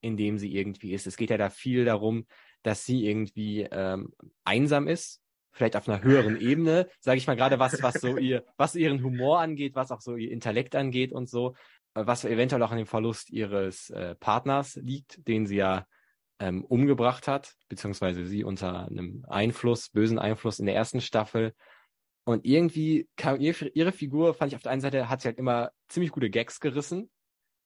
[0.00, 1.06] in dem sie irgendwie ist.
[1.06, 2.26] Es geht ja da viel darum,
[2.62, 4.12] dass sie irgendwie ähm,
[4.44, 5.20] einsam ist,
[5.52, 9.02] vielleicht auf einer höheren Ebene, sage ich mal gerade, was, was so ihr, was ihren
[9.02, 11.54] Humor angeht, was auch so ihr Intellekt angeht und so,
[12.06, 15.86] was eventuell auch an dem Verlust ihres äh, Partners liegt, den sie ja
[16.38, 21.54] ähm, umgebracht hat, beziehungsweise sie unter einem Einfluss, bösen Einfluss in der ersten Staffel.
[22.24, 25.38] Und irgendwie kam ihre, ihre Figur, fand ich auf der einen Seite, hat sie halt
[25.38, 27.10] immer ziemlich gute Gags gerissen.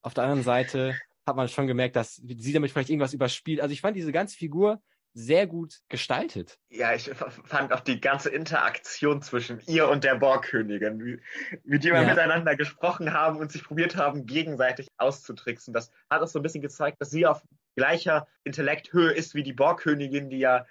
[0.02, 3.60] Auf der anderen Seite hat man schon gemerkt, dass sie damit vielleicht irgendwas überspielt.
[3.60, 4.80] Also ich fand diese ganze Figur
[5.14, 6.58] sehr gut gestaltet.
[6.70, 11.20] Ja, ich fand auch die ganze Interaktion zwischen ihr und der Borgkönigin, wie,
[11.64, 12.08] wie die mal ja.
[12.08, 15.74] miteinander gesprochen haben und sich probiert haben, gegenseitig auszutricksen.
[15.74, 17.42] Das hat auch so ein bisschen gezeigt, dass sie auf
[17.76, 20.66] gleicher Intellekthöhe ist wie die Borgkönigin, die ja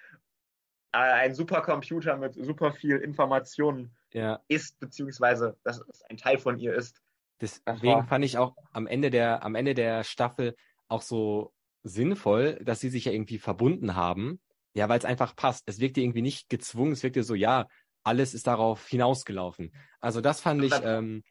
[0.91, 4.41] äh, ein Supercomputer mit super viel Informationen ja.
[4.47, 7.01] ist, beziehungsweise dass es ein Teil von ihr ist.
[7.39, 10.55] Deswegen fand ich auch am Ende der, am Ende der Staffel
[10.87, 14.41] auch so sinnvoll, dass sie sich ja irgendwie verbunden haben.
[14.73, 15.63] Ja, weil es einfach passt.
[15.65, 17.67] Es wirkte irgendwie nicht gezwungen, es wirkte so, ja,
[18.03, 19.73] alles ist darauf hinausgelaufen.
[19.99, 21.23] Also das fand ich ähm,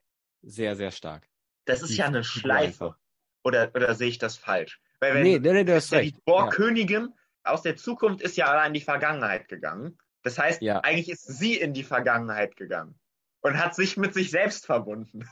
[0.42, 1.26] sehr, sehr stark.
[1.64, 2.96] Das ist die, ja eine Schleife.
[3.42, 4.80] Oder, oder sehe ich das falsch?
[5.00, 6.16] Weil wenn, nee, nee, nee, du hast recht.
[6.16, 7.08] Die Borgkönigin
[7.44, 7.52] ja.
[7.52, 9.98] aus der Zukunft ist ja allein in die Vergangenheit gegangen.
[10.22, 10.80] Das heißt, ja.
[10.80, 12.98] eigentlich ist sie in die Vergangenheit gegangen
[13.40, 15.26] und hat sich mit sich selbst verbunden.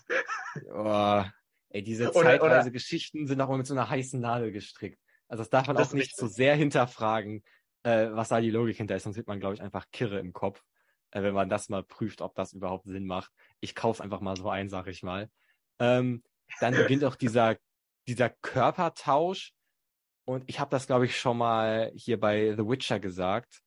[0.73, 1.23] Oh,
[1.69, 4.99] ey, diese zeitweise Geschichten sind auch immer mit so einer heißen Nadel gestrickt.
[5.29, 7.45] Also das darf man das auch nicht zu so sehr hinterfragen,
[7.83, 10.33] äh, was da die Logik hinter ist, sonst wird man, glaube ich, einfach kirre im
[10.33, 10.63] Kopf,
[11.11, 13.31] äh, wenn man das mal prüft, ob das überhaupt Sinn macht.
[13.61, 15.31] Ich kaufe einfach mal so ein, sag ich mal.
[15.79, 16.23] Ähm,
[16.61, 17.57] dann beginnt auch dieser,
[18.07, 19.53] dieser Körpertausch.
[20.25, 23.63] Und ich habe das, glaube ich, schon mal hier bei The Witcher gesagt,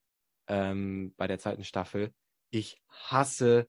[0.47, 2.13] ähm, bei der zweiten Staffel.
[2.49, 3.67] Ich hasse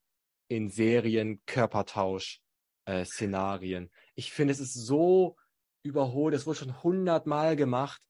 [0.48, 3.84] in Serien Körpertausch-Szenarien.
[3.84, 5.36] Äh, ich finde, es ist so
[5.82, 6.34] überholt.
[6.34, 8.00] Es wurde schon hundertmal gemacht.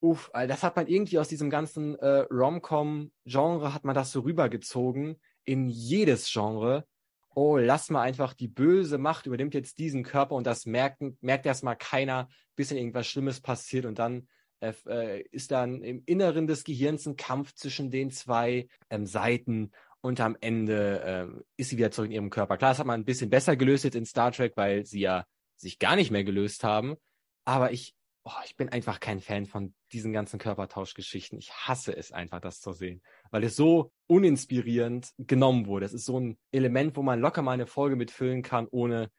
[0.00, 5.20] Uff, das hat man irgendwie aus diesem ganzen äh, Rom-Com-Genre hat man das so rübergezogen
[5.44, 6.86] in jedes Genre.
[7.34, 11.46] Oh, lass mal einfach die böse Macht übernimmt jetzt diesen Körper und das merkt, merkt
[11.46, 14.28] erstmal keiner, bis dann irgendwas Schlimmes passiert und dann
[14.60, 19.70] äh, äh, ist dann im Inneren des Gehirns ein Kampf zwischen den zwei ähm, Seiten
[20.00, 21.00] und am Ende
[21.36, 22.56] äh, ist sie wieder zurück in ihrem Körper.
[22.56, 25.24] Klar, das hat man ein bisschen besser gelöst jetzt in Star Trek, weil sie ja
[25.58, 26.96] sich gar nicht mehr gelöst haben.
[27.44, 27.94] Aber ich,
[28.24, 31.38] oh, ich bin einfach kein Fan von diesen ganzen Körpertauschgeschichten.
[31.38, 35.86] Ich hasse es einfach, das zu sehen, weil es so uninspirierend genommen wurde.
[35.86, 39.10] Es ist so ein Element, wo man locker mal eine Folge mitfüllen kann, ohne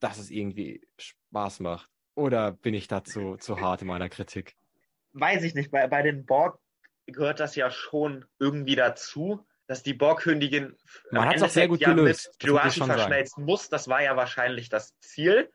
[0.00, 1.88] dass es irgendwie Spaß macht.
[2.14, 4.56] Oder bin ich dazu zu hart in meiner Kritik?
[5.12, 5.70] Weiß ich nicht.
[5.70, 6.58] Bei, bei den Borg
[7.06, 10.76] gehört das ja schon irgendwie dazu, dass die Borgkönigin
[11.12, 12.36] Man hat es sehr gut ja gelöst.
[12.42, 13.46] mit verschmelzen sagen.
[13.46, 13.70] muss.
[13.70, 15.50] Das war ja wahrscheinlich das Ziel.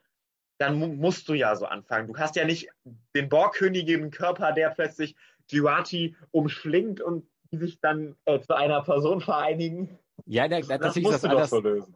[0.58, 2.08] Dann mu musst du ja so anfangen.
[2.08, 2.68] Du hast ja nicht
[3.14, 5.16] den Borgkönigin-Körper, der plötzlich
[5.52, 10.00] Duati umschlingt und die sich dann äh, zu einer Person vereinigen.
[10.26, 11.94] Ja, der, das, das musst das du doch so lösen.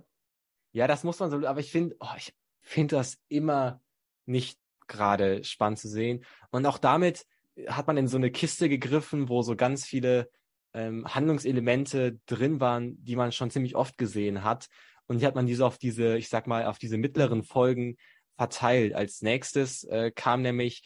[0.73, 3.81] Ja, das muss man so, aber ich finde, oh, ich finde das immer
[4.27, 6.23] nicht gerade spannend zu sehen.
[6.51, 7.25] Und auch damit
[7.67, 10.29] hat man in so eine Kiste gegriffen, wo so ganz viele
[10.73, 14.67] ähm, Handlungselemente drin waren, die man schon ziemlich oft gesehen hat.
[15.07, 17.97] Und hier hat man diese auf diese, ich sag mal, auf diese mittleren Folgen
[18.37, 18.93] verteilt.
[18.93, 20.83] Als nächstes äh, kam nämlich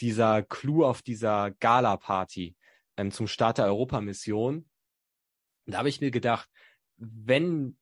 [0.00, 2.56] dieser Clou auf dieser Gala-Party
[2.96, 4.68] ähm, zum Start der Europamission.
[5.66, 6.48] Da habe ich mir gedacht,
[6.96, 7.76] wenn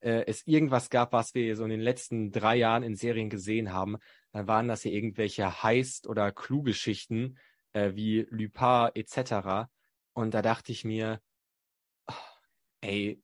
[0.00, 3.72] äh, es irgendwas gab, was wir so in den letzten drei Jahren in Serien gesehen
[3.72, 3.96] haben,
[4.32, 7.38] dann waren das hier irgendwelche Heist- oder Clue-Geschichten
[7.72, 9.68] äh, wie Lupin etc.
[10.12, 11.20] Und da dachte ich mir,
[12.08, 12.14] oh,
[12.80, 13.22] ey,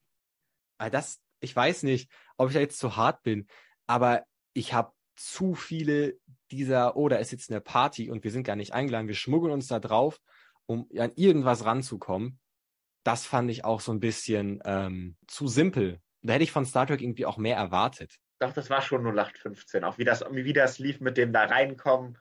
[0.79, 3.47] ah, das, ich weiß nicht, ob ich da jetzt zu hart bin,
[3.87, 6.19] aber ich habe zu viele
[6.51, 9.53] dieser, oh, da ist jetzt eine Party und wir sind gar nicht eingeladen, wir schmuggeln
[9.53, 10.21] uns da drauf,
[10.67, 12.39] um an irgendwas ranzukommen.
[13.05, 16.01] Das fand ich auch so ein bisschen ähm, zu simpel.
[16.23, 18.17] Da hätte ich von Star Trek irgendwie auch mehr erwartet.
[18.39, 19.85] Doch, das war schon 0815.
[19.85, 22.19] Auch wie das, wie das lief mit dem da reinkommen.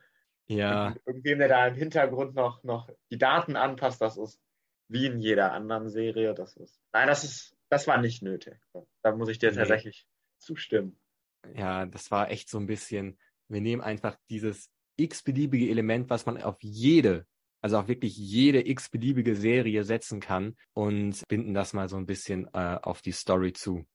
[0.48, 0.96] Ja.
[1.06, 4.40] Irgendwem, der da im Hintergrund noch, noch die Daten anpasst, das ist
[4.88, 6.34] wie in jeder anderen Serie.
[6.34, 8.56] Das ist, nein, das ist, das war nicht nötig.
[9.02, 9.58] Da muss ich dir nee.
[9.58, 11.00] tatsächlich zustimmen.
[11.54, 13.18] Ja, das war echt so ein bisschen,
[13.48, 17.26] wir nehmen einfach dieses x-beliebige Element, was man auf jede,
[17.62, 22.48] also auf wirklich jede x-beliebige Serie setzen kann und binden das mal so ein bisschen
[22.54, 23.86] äh, auf die Story zu.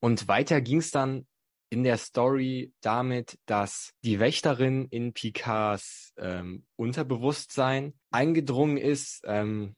[0.00, 1.26] Und weiter ging es dann
[1.68, 9.22] in der Story damit, dass die Wächterin in Picards ähm, Unterbewusstsein eingedrungen ist.
[9.24, 9.74] Ähm,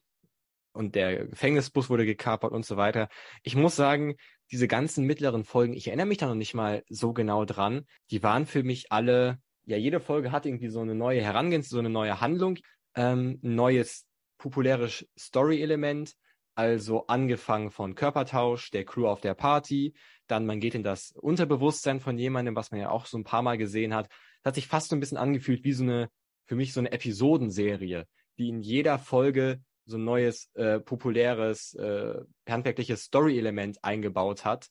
[0.79, 3.09] und der Gefängnisbus wurde gekapert und so weiter.
[3.43, 4.17] Ich muss sagen,
[4.51, 8.23] diese ganzen mittleren Folgen, ich erinnere mich da noch nicht mal so genau dran, die
[8.23, 9.39] waren für mich alle
[9.69, 12.59] ja, jede Folge hat irgendwie so eine neue Herangehensweise, so eine neue Handlung,
[12.95, 14.07] ähm, neues
[14.39, 16.15] populäres Story-Element.
[16.55, 19.95] Also angefangen von Körpertausch, der Crew auf der Party,
[20.27, 23.43] dann man geht in das Unterbewusstsein von jemandem, was man ja auch so ein paar
[23.43, 24.09] Mal gesehen hat.
[24.43, 26.09] Das hat sich fast so ein bisschen angefühlt wie so eine,
[26.47, 28.07] für mich so eine Episodenserie,
[28.39, 34.69] die in jeder Folge so ein neues, äh, populäres, äh, handwerkliches Story-Element eingebaut hat.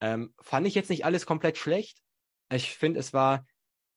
[0.00, 1.98] Ähm, fand ich jetzt nicht alles komplett schlecht.
[2.52, 3.46] Ich finde, es war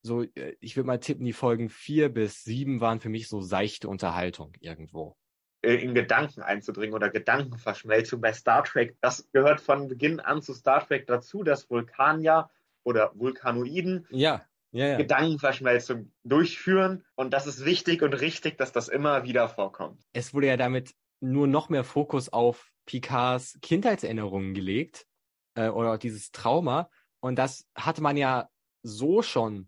[0.01, 3.41] so, äh, ich würde mal tippen, die Folgen vier bis sieben waren für mich so
[3.41, 5.15] seichte Unterhaltung irgendwo.
[5.61, 8.97] Äh, in Gedanken einzudringen oder Gedankenverschmelzung bei Star Trek.
[9.01, 12.49] Das gehört von Beginn an zu Star Trek dazu, dass Vulkanier
[12.83, 14.43] oder Vulkanoiden ja,
[14.77, 14.97] ja, ja.
[14.97, 17.03] Gedankenverschmelzung durchführen.
[17.15, 20.03] Und das ist wichtig und richtig, dass das immer wieder vorkommt.
[20.13, 25.07] Es wurde ja damit nur noch mehr Fokus auf Picards Kindheitserinnerungen gelegt
[25.55, 26.89] äh, oder dieses Trauma.
[27.19, 28.49] Und das hatte man ja
[28.83, 29.67] so schon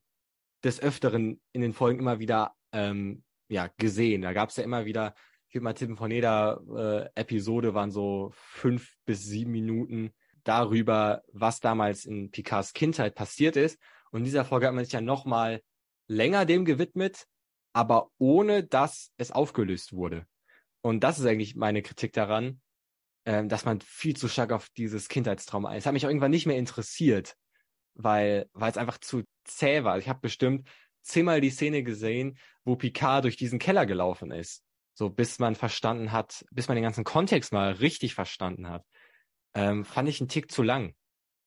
[0.63, 4.21] des Öfteren in den Folgen immer wieder ähm, ja, gesehen.
[4.21, 5.15] Da gab es ja immer wieder,
[5.47, 6.61] ich würde mal tippen, von jeder
[7.15, 13.55] äh, Episode waren so fünf bis sieben Minuten darüber, was damals in Picards Kindheit passiert
[13.55, 13.79] ist.
[14.11, 15.61] Und in dieser Folge hat man sich ja nochmal
[16.07, 17.25] länger dem gewidmet,
[17.73, 20.25] aber ohne dass es aufgelöst wurde.
[20.81, 22.61] Und das ist eigentlich meine Kritik daran,
[23.25, 25.79] ähm, dass man viel zu stark auf dieses Kindheitstrauma ist.
[25.79, 27.35] Es hat mich auch irgendwann nicht mehr interessiert,
[27.95, 29.97] weil, weil es einfach zu zäh war.
[29.97, 30.67] Ich habe bestimmt
[31.01, 34.63] zehnmal die Szene gesehen, wo Picard durch diesen Keller gelaufen ist.
[34.93, 38.85] So bis man verstanden hat, bis man den ganzen Kontext mal richtig verstanden hat.
[39.53, 40.93] Ähm, fand ich einen Tick zu lang.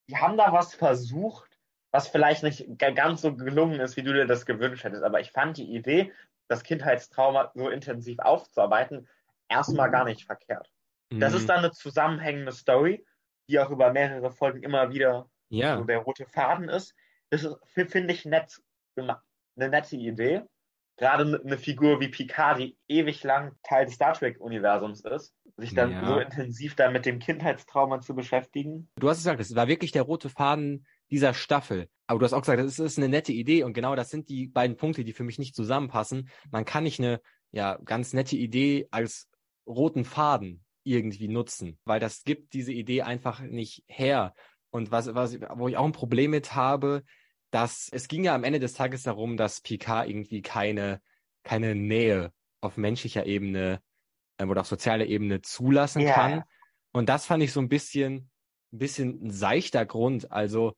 [0.08, 1.51] Die haben da was versucht,
[1.92, 5.04] was vielleicht nicht ganz so gelungen ist, wie du dir das gewünscht hättest.
[5.04, 6.12] Aber ich fand die Idee,
[6.48, 9.08] das Kindheitstrauma so intensiv aufzuarbeiten,
[9.48, 10.72] erstmal gar nicht verkehrt.
[11.10, 11.20] Mhm.
[11.20, 11.48] Das ist mhm.
[11.48, 13.04] dann eine zusammenhängende Story,
[13.48, 15.76] die auch über mehrere Folgen immer wieder ja.
[15.76, 16.94] so der rote Faden ist.
[17.30, 18.60] Das finde ich nett
[18.96, 19.24] gemacht.
[19.56, 20.42] Eine nette Idee.
[20.96, 25.92] Gerade eine Figur wie Picard, die ewig lang Teil des Star Trek-Universums ist, sich dann
[25.92, 26.06] ja.
[26.06, 28.88] so intensiv da mit dem Kindheitstrauma zu beschäftigen.
[28.96, 31.88] Du hast gesagt, es war wirklich der rote Faden dieser Staffel.
[32.06, 34.48] Aber du hast auch gesagt, das ist eine nette Idee und genau das sind die
[34.48, 36.28] beiden Punkte, die für mich nicht zusammenpassen.
[36.50, 37.20] Man kann nicht eine
[37.52, 39.28] ja, ganz nette Idee als
[39.66, 44.34] roten Faden irgendwie nutzen, weil das gibt diese Idee einfach nicht her.
[44.70, 47.04] Und was, was, wo ich auch ein Problem mit habe,
[47.50, 51.02] dass es ging ja am Ende des Tages darum, dass Picard irgendwie keine,
[51.44, 53.80] keine Nähe auf menschlicher Ebene
[54.38, 56.14] ähm, oder auf sozialer Ebene zulassen yeah.
[56.14, 56.44] kann.
[56.92, 58.30] Und das fand ich so ein bisschen,
[58.72, 60.32] ein bisschen ein seichter Grund.
[60.32, 60.74] Also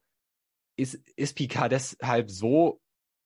[0.75, 2.79] ist, ist Picard deshalb so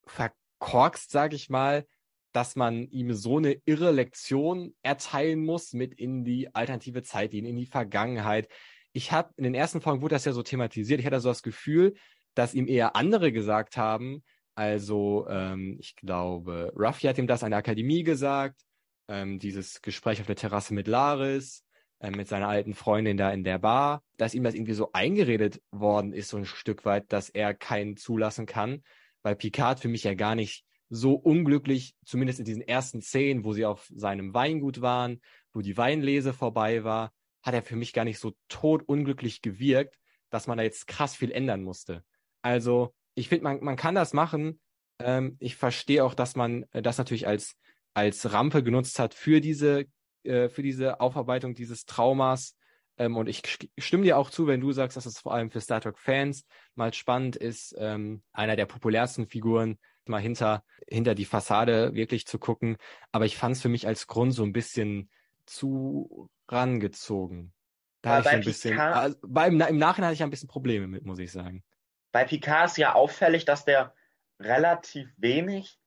[0.05, 1.85] verkorkst, sag ich mal,
[2.31, 7.55] dass man ihm so eine irre Lektion erteilen muss mit in die alternative Zeit, in
[7.55, 8.47] die Vergangenheit,
[8.93, 10.99] ich habe in den ersten Folgen wurde das ja so thematisiert.
[10.99, 11.95] Ich hatte so das Gefühl,
[12.33, 14.23] dass ihm eher andere gesagt haben.
[14.55, 18.59] Also ähm, ich glaube, Ruffy hat ihm das an der Akademie gesagt.
[19.07, 21.63] Ähm, dieses Gespräch auf der Terrasse mit Laris,
[21.99, 25.61] äh, mit seiner alten Freundin da in der Bar, dass ihm das irgendwie so eingeredet
[25.71, 28.83] worden ist, so ein Stück weit, dass er keinen zulassen kann,
[29.21, 33.53] weil Picard für mich ja gar nicht so unglücklich, zumindest in diesen ersten Szenen, wo
[33.53, 35.21] sie auf seinem Weingut waren,
[35.53, 37.11] wo die Weinlese vorbei war,
[37.43, 39.97] hat er für mich gar nicht so totunglücklich gewirkt,
[40.29, 42.03] dass man da jetzt krass viel ändern musste.
[42.41, 44.59] Also ich finde, man, man kann das machen.
[44.99, 47.55] Ähm, ich verstehe auch, dass man äh, das natürlich als,
[47.93, 49.85] als Rampe genutzt hat für diese,
[50.23, 52.55] äh, für diese Aufarbeitung dieses Traumas.
[52.97, 53.41] Ähm, und ich
[53.77, 56.93] stimme dir auch zu, wenn du sagst, dass es vor allem für Star Trek-Fans mal
[56.93, 62.77] spannend ist, ähm, einer der populärsten Figuren mal hinter, hinter die Fassade wirklich zu gucken.
[63.11, 65.09] Aber ich fand es für mich als Grund so ein bisschen
[65.45, 67.53] zu rangezogen.
[68.01, 70.87] Da habe ich ein bisschen, Picard, also, beim, im Nachhinein hatte ich ein bisschen Probleme
[70.87, 71.63] mit, muss ich sagen.
[72.11, 73.93] Bei Picard ist ja auffällig, dass der
[74.39, 75.77] relativ wenig,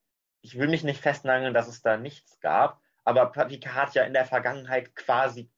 [0.43, 4.13] ich will mich nicht festnageln, dass es da nichts gab, aber Picard hat ja in
[4.13, 5.51] der Vergangenheit quasi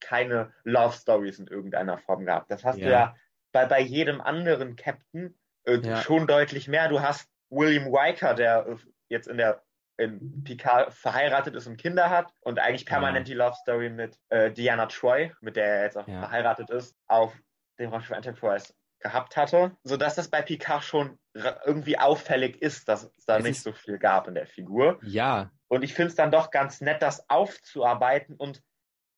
[0.00, 2.50] keine Love Stories in irgendeiner Form gehabt.
[2.50, 2.84] Das hast ja.
[2.84, 3.16] du ja
[3.52, 5.96] bei, bei jedem anderen Captain äh, ja.
[6.02, 6.88] schon deutlich mehr.
[6.88, 8.76] Du hast William Riker, der äh,
[9.08, 9.62] jetzt in der
[9.98, 13.34] in Picard verheiratet ist und Kinder hat und eigentlich permanent ja.
[13.34, 17.36] die Love Story mit äh, Diana Troy, mit der er jetzt auch verheiratet ist, auf
[17.78, 21.18] dem Raumschiff Enterprise gehabt hatte, sodass das bei Picard schon
[21.64, 24.98] irgendwie auffällig ist, dass es da es nicht so viel gab in der Figur.
[25.02, 25.50] Ja.
[25.68, 28.62] Und ich finde es dann doch ganz nett, das aufzuarbeiten und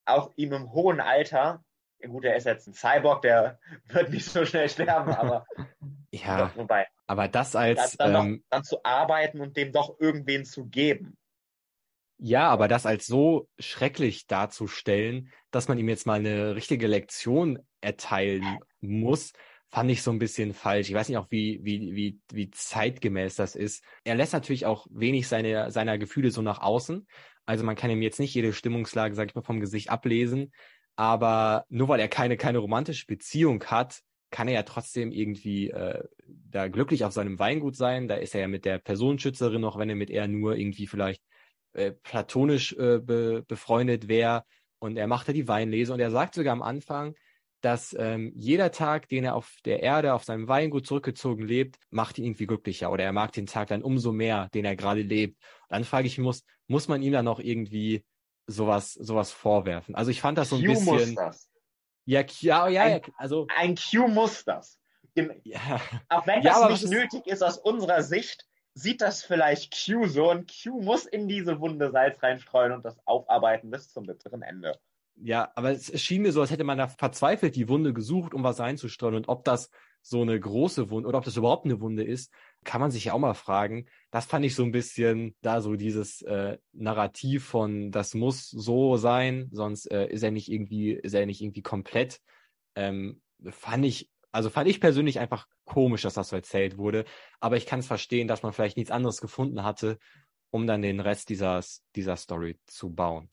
[0.04, 1.64] auch ihm im hohen Alter,
[2.08, 5.46] gut, er ist jetzt ein Cyborg, der wird nicht so schnell sterben, aber
[6.12, 6.38] ja.
[6.38, 7.96] Doch, wobei, aber das als.
[7.96, 11.16] Dann, dann, ähm, dann zu arbeiten und dem doch irgendwen zu geben.
[12.24, 17.58] Ja, aber das als so schrecklich darzustellen, dass man ihm jetzt mal eine richtige Lektion
[17.80, 19.32] erteilen muss,
[19.72, 20.90] fand ich so ein bisschen falsch.
[20.90, 23.82] Ich weiß nicht auch, wie, wie, wie, wie zeitgemäß das ist.
[24.04, 27.06] Er lässt natürlich auch wenig seine, seiner Gefühle so nach außen.
[27.46, 30.52] Also man kann ihm jetzt nicht jede Stimmungslage, sag ich mal, vom Gesicht ablesen.
[30.94, 36.04] Aber nur weil er keine, keine romantische Beziehung hat, kann er ja trotzdem irgendwie äh,
[36.26, 38.08] da glücklich auf seinem Weingut sein.
[38.08, 41.22] Da ist er ja mit der Personenschützerin noch, wenn er mit er nur irgendwie vielleicht
[41.72, 44.44] äh, platonisch äh, be befreundet wäre.
[44.78, 47.14] Und er macht ja die Weinlese und er sagt sogar am Anfang,
[47.64, 52.18] dass ähm, jeder Tag, den er auf der Erde, auf seinem Weingut zurückgezogen lebt, macht
[52.18, 55.36] ihn irgendwie glücklicher oder er mag den Tag dann umso mehr, den er gerade lebt.
[55.68, 58.04] Und dann frage ich mich, muss, muss man ihm dann noch irgendwie
[58.46, 59.94] sowas, sowas vorwerfen?
[59.94, 60.94] Also ich fand das so ein Q bisschen.
[60.94, 61.50] Muss das.
[62.04, 63.46] Ja, ja, ja, ein, also.
[63.56, 64.78] Ein Q muss das.
[65.44, 65.80] Ja.
[66.08, 70.30] Auch wenn das ja, nicht nötig ist aus unserer Sicht, sieht das vielleicht Q so
[70.30, 74.78] und Q muss in diese Wunde Salz reinstreuen und das aufarbeiten bis zum bitteren Ende.
[75.16, 78.42] Ja, aber es schien mir so, als hätte man da verzweifelt die Wunde gesucht, um
[78.42, 79.14] was reinzustreuen.
[79.14, 79.70] Und ob das
[80.00, 82.32] so eine große Wunde oder ob das überhaupt eine Wunde ist,
[82.64, 83.86] kann man sich ja auch mal fragen.
[84.10, 88.96] Das fand ich so ein bisschen da so dieses äh, Narrativ von, das muss so
[88.96, 92.20] sein, sonst äh, ist er nicht irgendwie, ist er nicht irgendwie komplett.
[92.74, 93.20] Ähm,
[93.50, 97.04] fand ich also fand ich persönlich einfach komisch, dass das so erzählt wurde.
[97.38, 99.98] Aber ich kann es verstehen, dass man vielleicht nichts anderes gefunden hatte,
[100.50, 101.62] um dann den Rest dieser,
[101.94, 103.30] dieser Story zu bauen.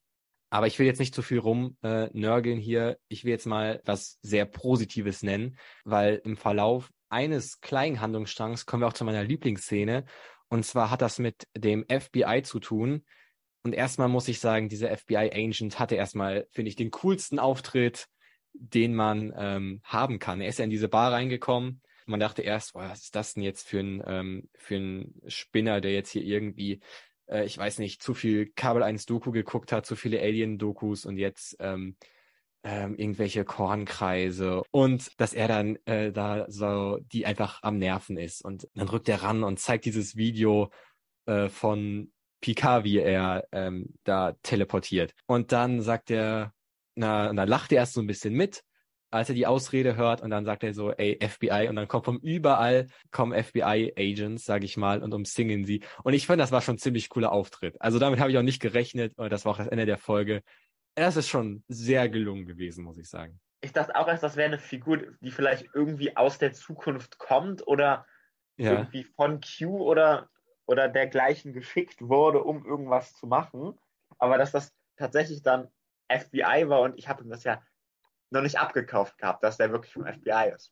[0.49, 2.97] Aber ich will jetzt nicht zu viel rumnörgeln äh, hier.
[3.07, 8.83] Ich will jetzt mal was sehr Positives nennen, weil im Verlauf eines kleinen Handlungsstrangs kommen
[8.83, 10.05] wir auch zu meiner Lieblingsszene.
[10.47, 13.05] Und zwar hat das mit dem FBI zu tun.
[13.63, 18.07] Und erstmal muss ich sagen, dieser FBI-Agent hatte erstmal, finde ich, den coolsten Auftritt
[18.53, 20.41] den man ähm, haben kann.
[20.41, 21.81] Er ist ja in diese Bar reingekommen.
[22.05, 25.79] Man dachte erst, boah, was ist das denn jetzt für ein, ähm, für ein Spinner,
[25.81, 26.79] der jetzt hier irgendwie,
[27.29, 31.17] äh, ich weiß nicht, zu viel Kabel 1 Doku geguckt hat, zu viele Alien-Dokus und
[31.17, 31.95] jetzt ähm,
[32.63, 38.43] ähm, irgendwelche Kornkreise und dass er dann äh, da so die einfach am Nerven ist
[38.43, 40.69] und dann rückt er ran und zeigt dieses Video
[41.25, 42.11] äh, von
[42.41, 45.13] Picard, wie er ähm, da teleportiert.
[45.25, 46.53] Und dann sagt er,
[46.95, 48.63] na, na lacht er erst so ein bisschen mit,
[49.11, 52.05] als er die Ausrede hört und dann sagt er so, ey, FBI und dann kommt
[52.05, 55.83] von überall kommen FBI-Agents, sag ich mal, und umsingen sie.
[56.03, 57.81] Und ich fand, das war schon ein ziemlich cooler Auftritt.
[57.81, 60.43] Also damit habe ich auch nicht gerechnet und das war auch das Ende der Folge.
[60.95, 63.39] Das ist schon sehr gelungen gewesen, muss ich sagen.
[63.61, 67.65] Ich dachte auch erst, das wäre eine Figur, die vielleicht irgendwie aus der Zukunft kommt
[67.67, 68.05] oder
[68.57, 68.71] ja.
[68.71, 70.29] irgendwie von Q oder,
[70.65, 73.77] oder dergleichen geschickt wurde, um irgendwas zu machen.
[74.17, 75.67] Aber dass das tatsächlich dann
[76.09, 77.61] FBI war und ich habe das ja
[78.31, 80.71] noch nicht abgekauft gehabt, dass der wirklich vom FBI ist.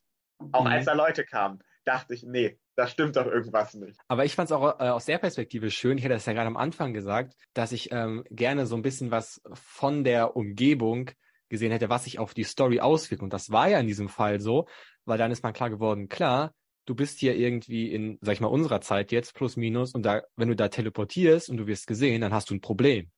[0.52, 0.68] Auch mhm.
[0.70, 3.98] als da Leute kamen, dachte ich, nee, da stimmt doch irgendwas nicht.
[4.06, 6.46] Aber ich fand es auch äh, aus der Perspektive schön, ich hatte das ja gerade
[6.46, 11.10] am Anfang gesagt, dass ich ähm, gerne so ein bisschen was von der Umgebung
[11.48, 13.22] gesehen hätte, was sich auf die Story auswirkt.
[13.22, 14.68] Und das war ja in diesem Fall so,
[15.06, 16.52] weil dann ist man klar geworden, klar,
[16.84, 20.22] du bist hier irgendwie in, sag ich mal, unserer Zeit jetzt, plus minus, und da,
[20.36, 23.10] wenn du da teleportierst und du wirst gesehen, dann hast du ein Problem.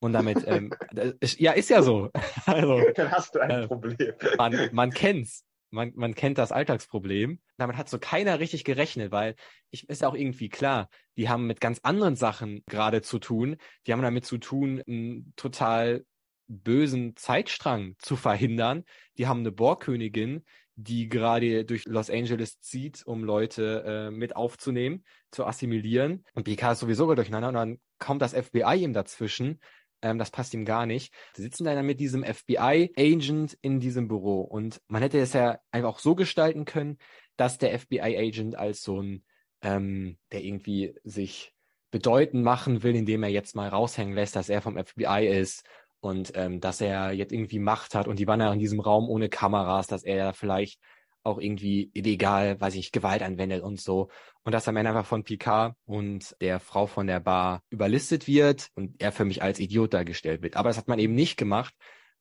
[0.00, 0.72] Und damit, ähm,
[1.20, 2.10] ist, ja, ist ja so.
[2.46, 4.14] Also, Dann hast du ein äh, Problem.
[4.36, 5.44] Man, man kennt's.
[5.70, 7.40] Man, man kennt das Alltagsproblem.
[7.58, 9.34] Damit hat so keiner richtig gerechnet, weil
[9.70, 13.58] ich ist ja auch irgendwie klar, die haben mit ganz anderen Sachen gerade zu tun.
[13.86, 16.06] Die haben damit zu tun, einen total
[16.46, 18.84] bösen Zeitstrang zu verhindern.
[19.18, 20.42] Die haben eine Bohrkönigin,
[20.74, 26.24] die gerade durch Los Angeles zieht, um Leute äh, mit aufzunehmen, zu assimilieren.
[26.34, 29.60] Und Picard ist sowieso durcheinander und dann kommt das FBI ihm dazwischen
[30.02, 31.12] ähm, das passt ihm gar nicht.
[31.34, 35.90] Sie sitzen dann mit diesem FBI-Agent in diesem Büro und man hätte es ja einfach
[35.90, 36.98] auch so gestalten können,
[37.36, 39.24] dass der FBI-Agent als so ein,
[39.62, 41.52] ähm, der irgendwie sich
[41.90, 45.64] bedeuten machen will, indem er jetzt mal raushängen lässt, dass er vom FBI ist
[46.00, 49.08] und ähm, dass er jetzt irgendwie Macht hat und die waren ja in diesem Raum
[49.08, 50.80] ohne Kameras, dass er ja vielleicht
[51.22, 54.08] auch irgendwie illegal, weiß ich, Gewalt anwendet und so.
[54.42, 58.70] Und dass am Ende einfach von Picard und der Frau von der Bar überlistet wird
[58.74, 60.56] und er für mich als Idiot dargestellt wird.
[60.56, 61.74] Aber das hat man eben nicht gemacht,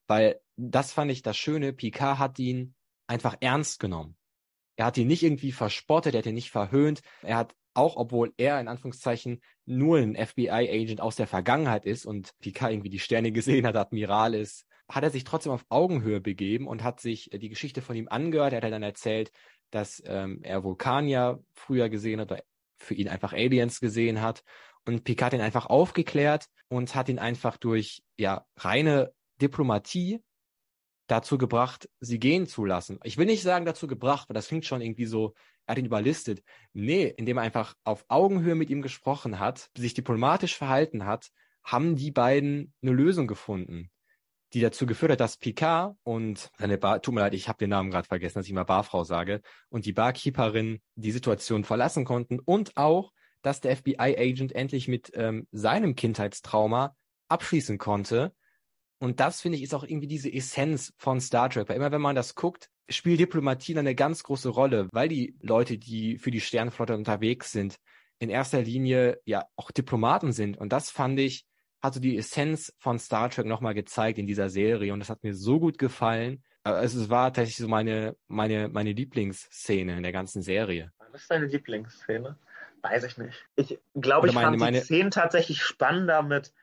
[0.07, 1.73] weil das fand ich das Schöne.
[1.73, 2.75] Picard hat ihn
[3.07, 4.17] einfach ernst genommen.
[4.75, 7.01] Er hat ihn nicht irgendwie verspottet, er hat ihn nicht verhöhnt.
[7.21, 12.31] Er hat auch, obwohl er in Anführungszeichen nur ein FBI-Agent aus der Vergangenheit ist und
[12.39, 16.67] Picard irgendwie die Sterne gesehen hat, Admiral ist, hat er sich trotzdem auf Augenhöhe begeben
[16.67, 18.53] und hat sich äh, die Geschichte von ihm angehört.
[18.53, 19.31] Er hat dann erzählt,
[19.71, 22.43] dass ähm, er Vulkanier früher gesehen hat oder
[22.77, 24.43] für ihn einfach Aliens gesehen hat.
[24.85, 30.23] Und Picard hat ihn einfach aufgeklärt und hat ihn einfach durch ja reine Diplomatie
[31.07, 32.99] dazu gebracht, sie gehen zu lassen.
[33.03, 35.33] Ich will nicht sagen dazu gebracht, weil das klingt schon irgendwie so,
[35.65, 36.43] er hat ihn überlistet.
[36.73, 41.29] Nee, indem er einfach auf Augenhöhe mit ihm gesprochen hat, sich diplomatisch verhalten hat,
[41.63, 43.89] haben die beiden eine Lösung gefunden
[44.53, 47.69] die dazu geführt hat, dass Picard und seine Bar, tut mir leid, ich habe den
[47.69, 52.39] Namen gerade vergessen, dass ich mal Barfrau sage, und die Barkeeperin die Situation verlassen konnten
[52.39, 56.95] und auch, dass der FBI-Agent endlich mit ähm, seinem Kindheitstrauma
[57.29, 58.33] abschließen konnte.
[58.99, 61.69] Und das, finde ich, ist auch irgendwie diese Essenz von Star Trek.
[61.69, 65.77] Weil immer wenn man das guckt, spielt Diplomatie eine ganz große Rolle, weil die Leute,
[65.77, 67.77] die für die Sternflotte unterwegs sind,
[68.19, 70.57] in erster Linie ja auch Diplomaten sind.
[70.57, 71.45] Und das fand ich,
[71.81, 74.93] hat so die Essenz von Star Trek nochmal gezeigt in dieser Serie.
[74.93, 76.43] Und das hat mir so gut gefallen.
[76.63, 80.91] Also es war tatsächlich so meine, meine, meine Lieblingsszene in der ganzen Serie.
[81.11, 82.37] Was ist deine Lieblingsszene?
[82.81, 83.45] Weiß ich nicht.
[83.55, 84.79] Ich glaube, ich meine, fand meine...
[84.79, 86.53] die Szenen tatsächlich spannender mit,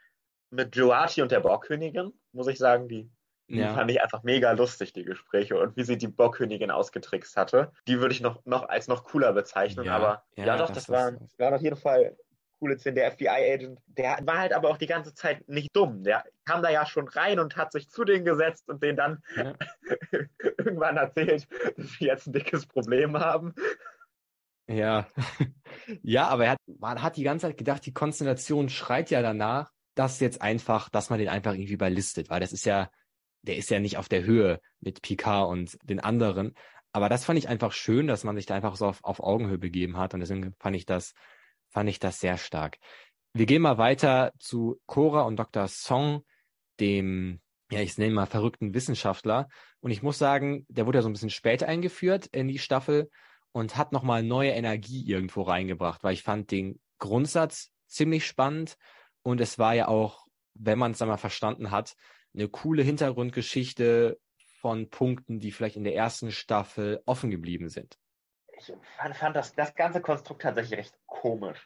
[0.51, 2.89] mit Joati und der Borgkönigin, muss ich sagen.
[2.89, 3.11] Die,
[3.49, 3.75] die ja.
[3.75, 7.73] fand ich einfach mega lustig, die Gespräche und wie sie die Borgkönigin ausgetrickst hatte.
[7.89, 9.87] Die würde ich noch, noch als noch cooler bezeichnen.
[9.87, 12.17] Ja, aber ja, ja doch, das, das war, war auf jeden Fall
[12.59, 12.96] coole Szene.
[12.96, 16.05] Der FBI-Agent, der war halt aber auch die ganze Zeit nicht dumm.
[16.05, 19.22] Der kam da ja schon rein und hat sich zu denen gesetzt und denen dann
[19.36, 19.55] ja.
[20.59, 21.46] irgendwann erzählt,
[21.76, 23.55] dass sie jetzt ein dickes Problem haben.
[24.66, 25.07] Ja,
[26.02, 29.70] ja, aber er hat, man hat die ganze Zeit gedacht, die Konstellation schreit ja danach,
[29.94, 32.90] dass jetzt einfach, dass man den einfach irgendwie überlistet, weil das ist ja,
[33.42, 36.55] der ist ja nicht auf der Höhe mit Picard und den anderen.
[36.92, 39.59] Aber das fand ich einfach schön, dass man sich da einfach so auf, auf Augenhöhe
[39.59, 41.12] begeben hat und deswegen fand ich das,
[41.75, 42.79] fand ich das sehr stark.
[43.35, 45.66] Wir gehen mal weiter zu Cora und Dr.
[45.66, 46.25] Song,
[46.81, 49.49] dem, ja, ich nenne mal verrückten Wissenschaftler.
[49.81, 53.11] Und ich muss sagen, der wurde ja so ein bisschen später eingeführt in die Staffel
[53.53, 58.77] und hat nochmal neue Energie irgendwo reingebracht, weil ich fand den Grundsatz ziemlich spannend
[59.22, 61.95] und es war ja auch, wenn man es einmal verstanden hat,
[62.35, 64.18] eine coole Hintergrundgeschichte
[64.61, 67.99] von Punkten, die vielleicht in der ersten Staffel offen geblieben sind.
[68.59, 71.64] Ich fand, fand das, das ganze Konstrukt tatsächlich recht komisch.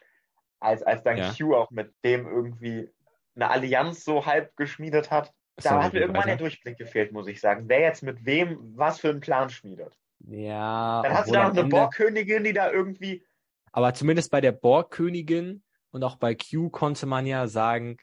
[0.59, 1.33] Als, als dann ja.
[1.33, 2.89] Q auch mit dem irgendwie
[3.35, 5.33] eine Allianz so halb geschmiedet hat.
[5.55, 6.37] Da hat mir irgendwann weiter.
[6.37, 7.65] der Durchblick gefehlt, muss ich sagen.
[7.67, 9.97] Wer jetzt mit wem was für einen Plan schmiedet.
[10.19, 11.01] Ja.
[11.01, 11.75] Dann hast du da noch eine Ende...
[11.75, 13.25] Borgkönigin, die da irgendwie.
[13.71, 17.97] Aber zumindest bei der Borgkönigin und auch bei Q konnte man ja sagen,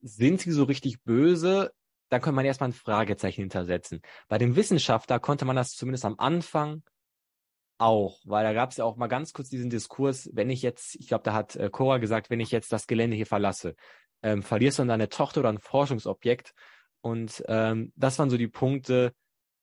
[0.00, 1.72] sind sie so richtig böse?
[2.08, 4.02] Dann könnte man erstmal ein Fragezeichen hintersetzen.
[4.28, 6.82] Bei dem Wissenschaftler konnte man das zumindest am Anfang
[7.82, 10.94] auch, weil da gab es ja auch mal ganz kurz diesen Diskurs, wenn ich jetzt,
[10.96, 13.74] ich glaube, da hat äh, Cora gesagt, wenn ich jetzt das Gelände hier verlasse,
[14.22, 16.52] ähm, verlierst du dann deine Tochter oder ein Forschungsobjekt.
[17.00, 19.12] Und ähm, das waren so die Punkte,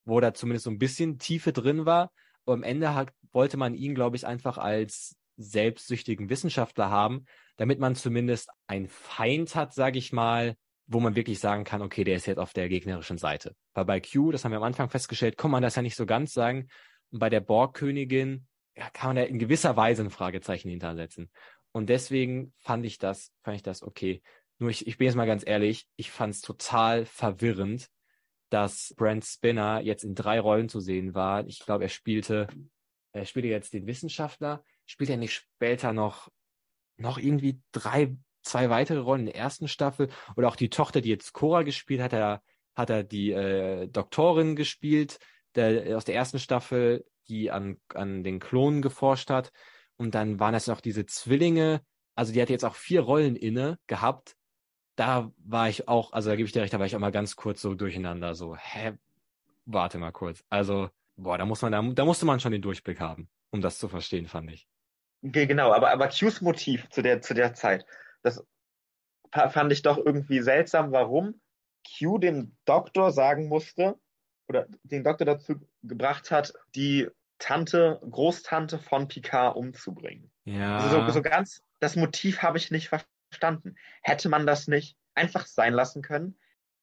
[0.04, 2.12] wo da zumindest so ein bisschen Tiefe drin war.
[2.44, 7.24] Aber am Ende hat, wollte man ihn, glaube ich, einfach als selbstsüchtigen Wissenschaftler haben,
[7.56, 10.56] damit man zumindest einen Feind hat, sage ich mal,
[10.86, 13.54] wo man wirklich sagen kann, okay, der ist jetzt auf der gegnerischen Seite.
[13.74, 16.04] Weil bei Q, das haben wir am Anfang festgestellt, kann man das ja nicht so
[16.04, 16.68] ganz sagen.
[17.10, 18.46] Und bei der Borgkönigin
[18.76, 21.30] ja, kann man ja in gewisser Weise ein Fragezeichen hintersetzen.
[21.72, 24.22] Und deswegen fand ich das, fand ich das okay.
[24.58, 27.88] Nur ich, ich bin jetzt mal ganz ehrlich, ich fand es total verwirrend,
[28.50, 31.46] dass Brent Spinner jetzt in drei Rollen zu sehen war.
[31.46, 32.48] Ich glaube, er spielte,
[33.12, 36.28] er spielte jetzt den Wissenschaftler, spielt er nicht später noch,
[36.96, 41.10] noch irgendwie drei, zwei weitere Rollen in der ersten Staffel oder auch die Tochter, die
[41.10, 42.42] jetzt Cora gespielt hat, er,
[42.74, 45.18] hat er die äh, Doktorin gespielt,
[45.54, 49.52] der, aus der ersten Staffel, die an, an den Klonen geforscht hat.
[49.96, 51.82] Und dann waren es noch diese Zwillinge.
[52.14, 54.36] Also die hat jetzt auch vier Rollen inne gehabt
[55.00, 57.10] da war ich auch, also da gebe ich dir recht, da war ich auch mal
[57.10, 58.92] ganz kurz so durcheinander, so, hä,
[59.64, 60.44] warte mal kurz.
[60.50, 63.78] Also, boah, da muss man, da, da musste man schon den Durchblick haben, um das
[63.78, 64.68] zu verstehen, fand ich.
[65.22, 67.86] Genau, aber, aber Qs Motiv zu der, zu der Zeit,
[68.22, 68.44] das
[69.30, 71.40] fand ich doch irgendwie seltsam, warum
[71.98, 73.98] Q dem Doktor sagen musste,
[74.50, 80.30] oder den Doktor dazu gebracht hat, die Tante, Großtante von Picard umzubringen.
[80.44, 80.78] Ja.
[80.78, 83.76] Also so, so ganz, das Motiv habe ich nicht verstanden.
[84.02, 86.36] Hätte man das nicht einfach sein lassen können?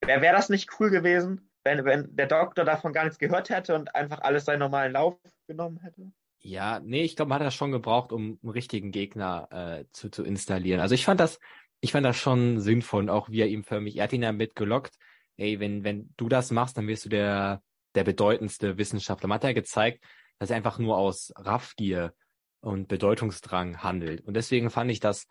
[0.03, 3.75] Wäre wär das nicht cool gewesen, wenn, wenn der Doktor davon gar nichts gehört hätte
[3.75, 6.11] und einfach alles seinen normalen Lauf genommen hätte?
[6.39, 10.09] Ja, nee, ich glaube, man hat das schon gebraucht, um einen richtigen Gegner äh, zu,
[10.09, 10.79] zu installieren.
[10.79, 11.39] Also ich fand das,
[11.81, 14.31] ich fand das schon sinnvoll auch wie er ihm für mich, er hat ihn ja
[14.31, 14.97] mitgelockt,
[15.37, 17.61] ey, wenn, wenn du das machst, dann wirst du der,
[17.95, 19.27] der bedeutendste Wissenschaftler.
[19.27, 20.03] Man hat ja gezeigt,
[20.39, 22.13] dass er einfach nur aus Raffgier
[22.59, 24.21] und Bedeutungsdrang handelt.
[24.21, 25.27] Und deswegen fand ich das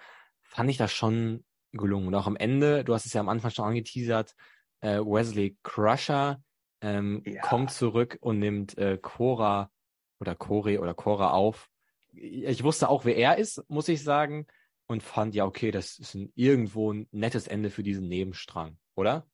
[0.48, 2.08] fand ich das schon gelungen.
[2.08, 4.34] Und auch am Ende, du hast es ja am Anfang schon angeteasert,
[4.80, 6.40] äh, Wesley Crusher
[6.80, 7.40] ähm, ja.
[7.42, 9.70] kommt zurück und nimmt äh, Cora
[10.18, 11.68] oder Core oder Cora auf.
[12.12, 14.46] Ich wusste auch, wer er ist, muss ich sagen,
[14.86, 19.26] und fand ja, okay, das ist ein, irgendwo ein nettes Ende für diesen Nebenstrang, oder?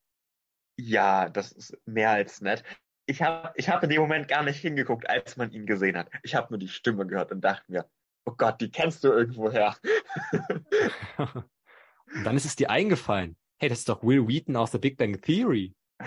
[0.84, 2.64] Ja, das ist mehr als nett.
[3.06, 6.08] Ich habe ich hab in dem Moment gar nicht hingeguckt, als man ihn gesehen hat.
[6.22, 7.88] Ich habe nur die Stimme gehört und dachte mir,
[8.24, 9.76] oh Gott, die kennst du irgendwoher.
[11.18, 13.36] und dann ist es dir eingefallen.
[13.60, 15.74] Hey, das ist doch Will Wheaton aus der Big Bang Theory.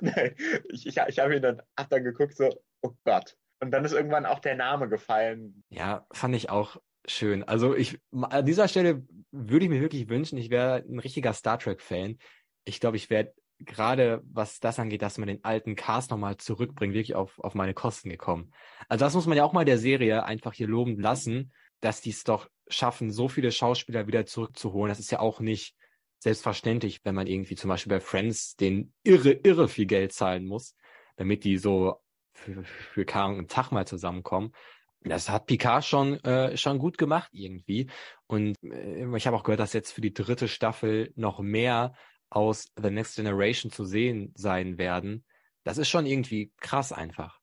[0.00, 0.34] Nein,
[0.68, 2.48] ich, ich, ich habe ihn dann, hab dann geguckt, so,
[2.82, 3.36] oh Gott.
[3.60, 5.64] Und dann ist irgendwann auch der Name gefallen.
[5.70, 7.42] Ja, fand ich auch schön.
[7.42, 11.58] Also ich, an dieser Stelle würde ich mir wirklich wünschen, ich wäre ein richtiger Star
[11.58, 12.18] Trek-Fan.
[12.64, 16.94] Ich glaube, ich wäre gerade, was das angeht, dass man den alten Cast nochmal zurückbringt,
[16.94, 18.52] wirklich auf, auf meine Kosten gekommen.
[18.88, 22.10] Also das muss man ja auch mal der Serie einfach hier loben lassen, dass die
[22.10, 24.88] es doch schaffen, so viele Schauspieler wieder zurückzuholen.
[24.88, 25.76] Das ist ja auch nicht
[26.18, 30.76] selbstverständlich, wenn man irgendwie zum Beispiel bei Friends den irre, irre viel Geld zahlen muss,
[31.16, 31.96] damit die so
[32.32, 34.52] für, für Karren einen Tag mal zusammenkommen.
[35.02, 37.90] Das hat Picard schon, äh, schon gut gemacht irgendwie.
[38.26, 41.94] Und äh, ich habe auch gehört, dass jetzt für die dritte Staffel noch mehr
[42.30, 45.24] aus The Next Generation zu sehen sein werden.
[45.64, 47.38] Das ist schon irgendwie krass einfach.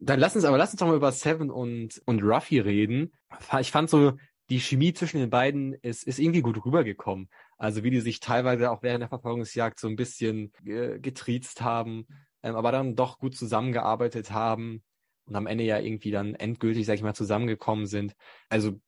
[0.00, 3.12] Dann lass uns aber lass uns doch mal über Seven und, und Ruffy reden.
[3.60, 4.12] Ich fand so,
[4.50, 7.28] die Chemie zwischen den beiden ist, ist irgendwie gut rübergekommen.
[7.58, 12.06] Also wie die sich teilweise auch während der Verfolgungsjagd so ein bisschen äh, getriezt haben,
[12.42, 14.82] ähm, aber dann doch gut zusammengearbeitet haben
[15.26, 18.14] und am Ende ja irgendwie dann endgültig, sag ich mal, zusammengekommen sind.
[18.48, 18.80] Also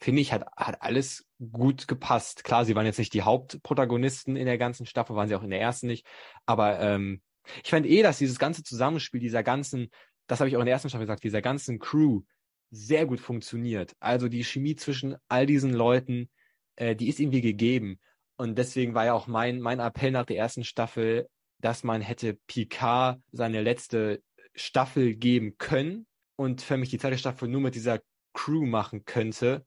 [0.00, 2.42] finde ich, hat, hat alles gut gepasst.
[2.44, 5.50] Klar, sie waren jetzt nicht die Hauptprotagonisten in der ganzen Staffel, waren sie auch in
[5.50, 6.06] der ersten nicht.
[6.46, 7.22] Aber ähm,
[7.62, 9.90] ich fand eh, dass dieses ganze Zusammenspiel dieser ganzen,
[10.26, 12.22] das habe ich auch in der ersten Staffel gesagt, dieser ganzen Crew
[12.70, 13.94] sehr gut funktioniert.
[14.00, 16.30] Also die Chemie zwischen all diesen Leuten,
[16.76, 17.98] äh, die ist irgendwie gegeben.
[18.36, 21.28] Und deswegen war ja auch mein, mein Appell nach der ersten Staffel,
[21.58, 24.22] dass man hätte Picard seine letzte
[24.54, 28.00] Staffel geben können und für mich die zweite Staffel nur mit dieser
[28.32, 29.66] Crew machen könnte,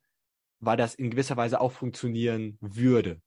[0.65, 3.21] weil das in gewisser Weise auch funktionieren würde.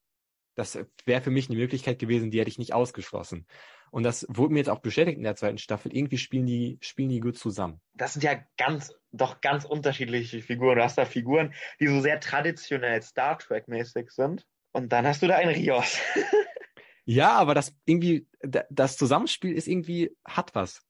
[0.55, 3.47] Das wäre für mich eine Möglichkeit gewesen, die hätte ich nicht ausgeschlossen.
[3.91, 5.95] Und das wurde mir jetzt auch bestätigt in der zweiten Staffel.
[5.95, 7.80] Irgendwie spielen die, spielen die gut zusammen.
[7.95, 10.76] Das sind ja ganz, doch ganz unterschiedliche Figuren.
[10.76, 14.47] Du hast da Figuren, die so sehr traditionell Star Trek-mäßig sind.
[14.72, 15.99] Und dann hast du da einen Rios.
[17.05, 18.26] ja, aber das irgendwie,
[18.70, 20.82] das Zusammenspiel ist irgendwie, hat was.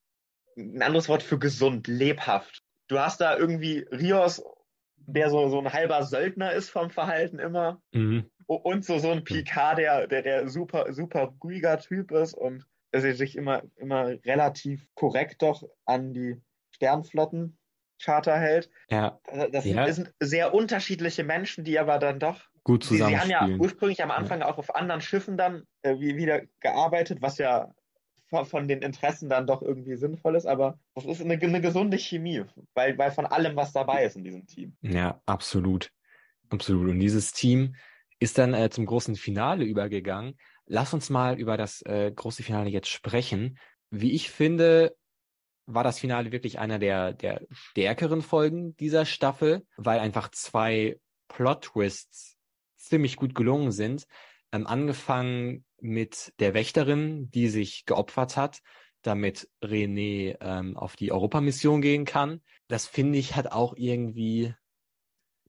[0.55, 2.63] Ein anderes Wort für gesund, lebhaft.
[2.87, 4.41] Du hast da irgendwie Rios,
[4.97, 7.81] der so, so ein halber Söldner ist vom Verhalten immer.
[7.91, 8.29] Mhm.
[8.45, 13.01] Und so, so ein Picard, der, der, der super, super ruhiger Typ ist und er
[13.13, 16.41] sich immer, immer relativ korrekt doch an die
[16.71, 17.57] Sternflotten
[18.01, 18.69] Charter hält.
[18.89, 19.19] Ja.
[19.51, 19.91] Das sind, ja.
[19.91, 23.09] sind sehr unterschiedliche Menschen, die aber dann doch gut zusammen.
[23.09, 24.47] Sie, haben ja ursprünglich am Anfang ja.
[24.47, 27.73] auch auf anderen Schiffen dann äh, wieder gearbeitet, was ja
[28.29, 32.43] von, den Interessen dann doch irgendwie sinnvoll ist, aber das ist eine, eine gesunde Chemie,
[32.73, 34.75] weil, weil von allem was dabei ist in diesem Team.
[34.81, 35.91] Ja, absolut.
[36.49, 36.89] Absolut.
[36.89, 37.75] Und dieses Team
[38.19, 40.37] ist dann äh, zum großen Finale übergegangen.
[40.65, 43.57] Lass uns mal über das äh, große Finale jetzt sprechen.
[43.89, 44.95] Wie ich finde,
[45.65, 52.37] war das Finale wirklich einer der, der stärkeren Folgen dieser Staffel, weil einfach zwei Plot-Twists
[52.77, 54.07] ziemlich gut gelungen sind.
[54.51, 58.61] Ähm, angefangen mit der Wächterin, die sich geopfert hat,
[59.01, 62.41] damit René ähm, auf die Europamission gehen kann.
[62.67, 64.53] Das finde ich hat auch irgendwie,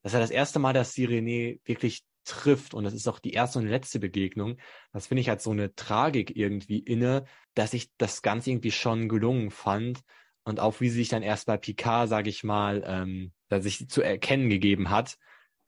[0.02, 3.18] das ist ja das erste Mal, dass sie René wirklich trifft und das ist auch
[3.18, 4.58] die erste und letzte Begegnung.
[4.92, 7.24] Das finde ich hat so eine Tragik irgendwie inne,
[7.54, 10.00] dass ich das Ganze irgendwie schon gelungen fand
[10.44, 14.02] und auch wie sie sich dann erst bei Picard, sage ich mal, ähm, sich zu
[14.02, 15.16] erkennen gegeben hat,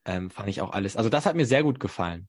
[0.04, 0.96] ähm, fand ich auch alles.
[0.96, 2.28] Also das hat mir sehr gut gefallen.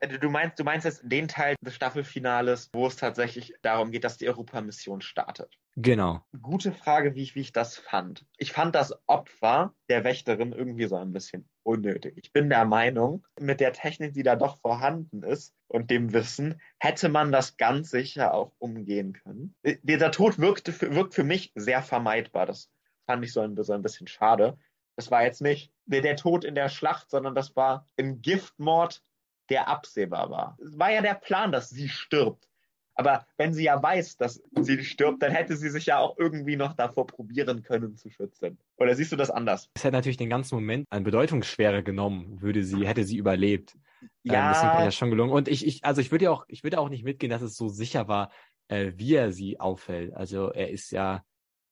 [0.00, 4.04] Äh, du meinst, du meinst jetzt den Teil des Staffelfinales, wo es tatsächlich darum geht,
[4.04, 5.58] dass die Europamission startet.
[5.76, 6.24] Genau.
[6.42, 8.26] Gute Frage, wie ich, wie ich das fand.
[8.36, 12.18] Ich fand das Opfer der Wächterin irgendwie so ein bisschen unnötig.
[12.22, 16.60] Ich bin der Meinung, mit der Technik, die da doch vorhanden ist und dem Wissen,
[16.78, 19.54] hätte man das ganz sicher auch umgehen können.
[19.62, 22.46] Äh, dieser Tod wirkte wirkt für mich sehr vermeidbar.
[22.46, 22.70] Das
[23.06, 24.58] fand ich so ein, so ein bisschen schade.
[24.96, 29.02] Das war jetzt nicht der, der Tod in der Schlacht, sondern das war ein Giftmord,
[29.50, 30.56] der absehbar war.
[30.64, 32.48] Es war ja der Plan, dass sie stirbt.
[32.94, 36.56] Aber wenn sie ja weiß, dass sie stirbt, dann hätte sie sich ja auch irgendwie
[36.56, 38.58] noch davor probieren können zu schützen.
[38.76, 39.70] Oder siehst du das anders?
[39.74, 43.74] Es hätte natürlich den ganzen Moment an Bedeutungsschwere genommen, würde sie, hätte sie überlebt.
[44.02, 44.48] Ähm, ja.
[44.48, 45.32] Ähm, das wäre ja schon gelungen.
[45.32, 47.56] Und ich, ich, also ich würde ja auch, ich würde auch nicht mitgehen, dass es
[47.56, 48.30] so sicher war,
[48.68, 50.12] äh, wie er sie auffällt.
[50.14, 51.24] Also er ist ja,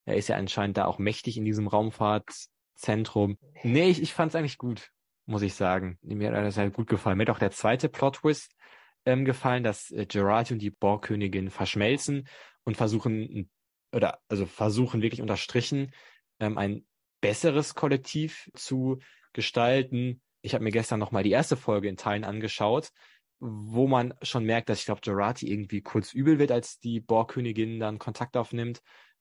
[0.06, 3.36] er ist ja anscheinend da auch mächtig in diesem Raumfahrtzentrum.
[3.62, 4.92] Nee, ich, ich fand es eigentlich gut,
[5.28, 5.98] muss ich sagen.
[6.02, 7.18] Mir hat das halt gut gefallen.
[7.18, 8.54] Mir hat auch der zweite Plot-Twist
[9.04, 12.26] ähm, gefallen, dass äh, Gerati und die Borgkönigin verschmelzen
[12.64, 13.50] und versuchen,
[13.92, 15.92] oder also versuchen wirklich unterstrichen,
[16.40, 16.86] ähm, ein
[17.20, 19.00] besseres Kollektiv zu
[19.34, 20.22] gestalten.
[20.40, 22.90] Ich habe mir gestern nochmal die erste Folge in Teilen angeschaut,
[23.38, 27.80] wo man schon merkt, dass ich glaube, Gerati irgendwie kurz übel wird, als die Borgkönigin
[27.80, 28.80] dann Kontakt aufnimmt,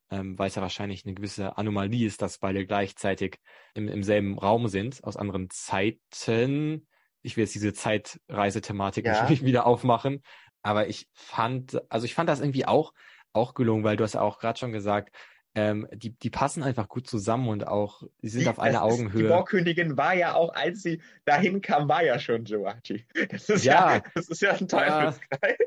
[0.10, 3.39] ähm, weil es ja wahrscheinlich eine gewisse Anomalie ist, dass beide gleichzeitig
[3.74, 6.88] im, im selben Raum sind, aus anderen Zeiten
[7.28, 9.30] ich will jetzt diese Zeitreisethematik ja.
[9.30, 10.24] nicht wieder aufmachen.
[10.64, 12.93] Aber ich fand, also ich fand das irgendwie auch,
[13.34, 15.16] auch gelungen, weil du hast ja auch gerade schon gesagt,
[15.55, 19.24] ähm, die, die passen einfach gut zusammen und auch, die sind die, auf einer Augenhöhe.
[19.24, 23.05] die Bohrkönigin war ja auch, als sie dahin kam, war ja schon Joachi.
[23.30, 25.58] Das ist ja, ja das ist ja ein Teufelskreis.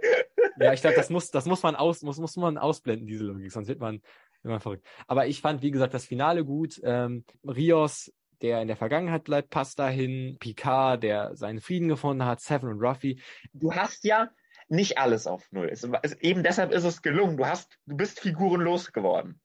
[0.59, 3.51] Ja, ich glaube, das muss, das muss man aus, muss, muss man ausblenden, diese Logik,
[3.51, 4.01] sonst wird man,
[4.49, 4.87] man verrückt.
[5.07, 6.81] Aber ich fand, wie gesagt, das Finale gut.
[6.83, 8.13] Ähm, Rios,
[8.43, 10.37] der in der Vergangenheit bleibt, passt dahin.
[10.41, 13.21] Picard, der seinen Frieden gefunden hat, Seven und Ruffy.
[13.53, 14.31] Du hast ja
[14.69, 15.69] nicht alles auf Null.
[15.71, 17.37] Es, es, eben deshalb ist es gelungen.
[17.37, 19.41] Du hast, du bist figurenlos geworden.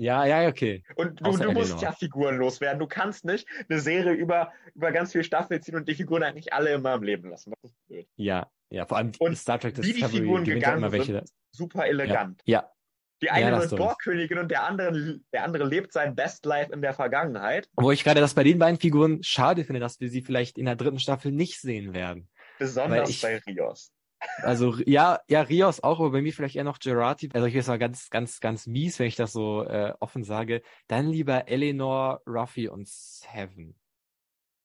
[0.00, 0.82] Ja, ja, okay.
[0.96, 2.78] Und du, du musst ja Figuren loswerden.
[2.78, 6.54] Du kannst nicht eine Serie über, über ganz viele Staffeln ziehen und die Figuren eigentlich
[6.54, 7.52] alle immer am Leben lassen.
[7.60, 8.08] Das ist blöd.
[8.16, 11.12] Ja, ja, vor allem und Star Trek Discovery wie die Figuren gegangen ja welche...
[11.12, 12.40] sind, super elegant.
[12.46, 12.60] Ja.
[12.60, 12.72] ja.
[13.22, 16.80] Die eine ja, wird Borgkönigin und der andere, der andere lebt sein Best Life in
[16.80, 17.68] der Vergangenheit.
[17.76, 20.64] Wo ich gerade das bei den beiden Figuren schade finde, dass wir sie vielleicht in
[20.64, 22.28] der dritten Staffel nicht sehen werden.
[22.58, 23.92] Besonders ich, bei Rios.
[24.42, 27.30] Also ja, ja, Rios auch, aber bei mir vielleicht eher noch Gerati.
[27.32, 30.62] Also ich es mal ganz, ganz, ganz mies, wenn ich das so äh, offen sage.
[30.88, 33.74] Dann lieber Eleanor, Ruffy und Seven.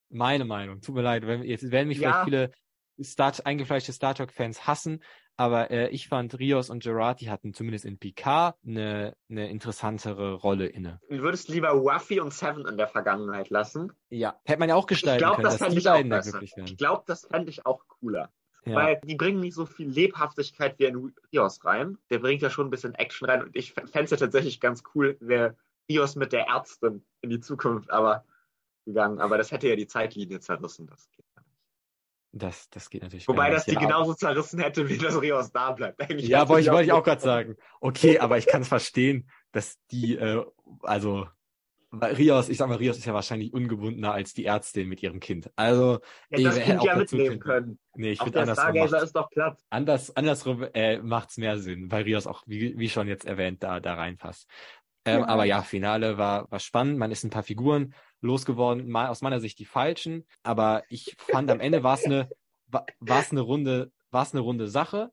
[0.09, 0.81] Meine Meinung.
[0.81, 2.23] Tut mir leid, wenn, jetzt werden mich ja.
[2.23, 2.51] vielleicht viele
[3.01, 5.01] Star eingefleischte Star Trek-Fans hassen,
[5.37, 10.67] aber äh, ich fand Rios und Gerati hatten zumindest in Picard eine, eine interessantere Rolle
[10.67, 11.01] inne.
[11.09, 13.91] Du würdest lieber Ruffy und Seven in der Vergangenheit lassen?
[14.09, 16.55] Ja, hätte man ja auch gestalten ich glaub, können, das dass die beiden da glücklich
[16.55, 16.67] werden.
[16.67, 18.31] Ich glaube, das fände ich auch cooler.
[18.65, 18.75] Ja.
[18.75, 21.97] Weil die bringen nicht so viel Lebhaftigkeit wie ein Rios rein.
[22.09, 23.43] Der bringt ja schon ein bisschen Action rein.
[23.43, 25.55] Und ich fände es ja tatsächlich ganz cool, wäre
[25.87, 28.25] Rios mit der Ärztin in die Zukunft aber
[28.85, 29.19] gegangen.
[29.19, 30.87] Aber das hätte ja die Zeitlinie zerrissen.
[30.87, 31.24] Das geht.
[32.37, 36.01] Das, das geht natürlich Wobei das die genauso zerrissen hätte, wie das Rios da bleibt.
[36.01, 37.55] Eigentlich ja, wollte ich, wollte ich auch gerade sagen.
[37.79, 40.43] Okay, aber ich kann es verstehen, dass die, äh,
[40.83, 41.27] also
[41.93, 45.49] Rios, ich sag mal, Rios ist ja wahrscheinlich ungebundener als die Ärztin mit ihrem Kind.
[45.55, 47.79] Also, ja, das Kind ja mitnehmen können.
[47.95, 48.73] Nee, ich finde andersrum.
[48.73, 49.65] Macht, ist doch Platz.
[49.69, 53.79] Anders, andersrum äh, macht's mehr Sinn, weil Rios auch, wie, wie schon jetzt erwähnt, da,
[53.79, 54.49] da reinpasst.
[55.05, 55.27] Ähm, ja.
[55.27, 56.97] Aber ja, Finale war, war spannend.
[56.97, 60.25] Man ist ein paar Figuren losgeworden, mal aus meiner Sicht die falschen.
[60.43, 62.29] Aber ich fand am Ende war es eine,
[62.67, 62.85] war
[63.19, 65.11] es eine runde, war es eine runde Sache.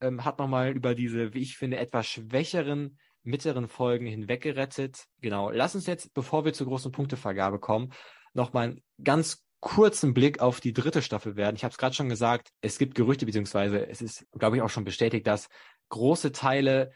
[0.00, 5.04] Ähm, hat nochmal über diese, wie ich finde, etwas schwächeren mittleren Folgen hinweg gerettet.
[5.20, 5.50] Genau.
[5.50, 7.92] Lass uns jetzt, bevor wir zur großen Punktevergabe kommen,
[8.34, 11.56] nochmal einen ganz kurzen Blick auf die dritte Staffel werden.
[11.56, 14.68] Ich habe es gerade schon gesagt, es gibt Gerüchte, beziehungsweise es ist, glaube ich, auch
[14.68, 15.48] schon bestätigt, dass
[15.88, 16.92] große Teile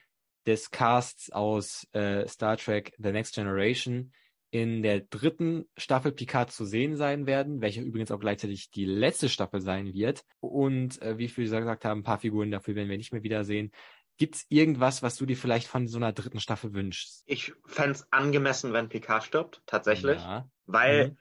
[0.49, 4.13] des Casts aus äh, Star Trek The Next Generation
[4.51, 9.29] in der dritten Staffel Picard zu sehen sein werden, welche übrigens auch gleichzeitig die letzte
[9.29, 10.25] Staffel sein wird.
[10.41, 13.73] Und äh, wie wir gesagt haben, ein paar Figuren dafür werden wir nicht mehr wiedersehen.
[14.17, 17.25] Gibt's irgendwas, was du dir vielleicht von so einer dritten Staffel wünschst?
[17.27, 20.17] Ich fände angemessen, wenn Picard stirbt, tatsächlich.
[20.17, 20.49] Ja.
[20.65, 21.17] Weil mhm.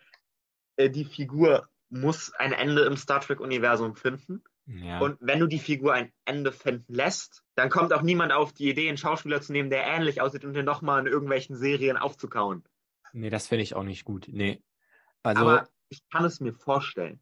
[0.77, 4.41] äh, die Figur muss ein Ende im Star Trek-Universum finden.
[4.67, 4.99] Ja.
[4.99, 8.69] Und wenn du die Figur ein Ende finden lässt, dann kommt auch niemand auf die
[8.69, 12.63] Idee, einen Schauspieler zu nehmen, der ähnlich aussieht und den nochmal in irgendwelchen Serien aufzukauen.
[13.13, 14.27] Nee, das finde ich auch nicht gut.
[14.29, 14.61] Nee.
[15.23, 15.41] Also...
[15.41, 17.21] Aber ich kann es mir vorstellen.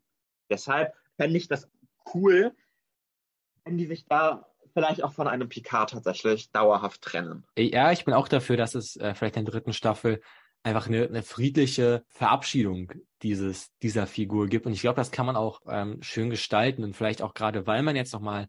[0.50, 1.70] Deshalb fände ich das
[2.14, 2.52] cool,
[3.64, 7.46] wenn die sich da vielleicht auch von einem Picard tatsächlich dauerhaft trennen.
[7.58, 10.22] Ja, ich bin auch dafür, dass es äh, vielleicht in der dritten Staffel
[10.66, 12.91] einfach eine, eine friedliche Verabschiedung
[13.22, 14.66] dieses, dieser Figur gibt.
[14.66, 17.84] Und ich glaube, das kann man auch ähm, schön gestalten und vielleicht auch gerade, weil
[17.84, 18.47] man jetzt nochmal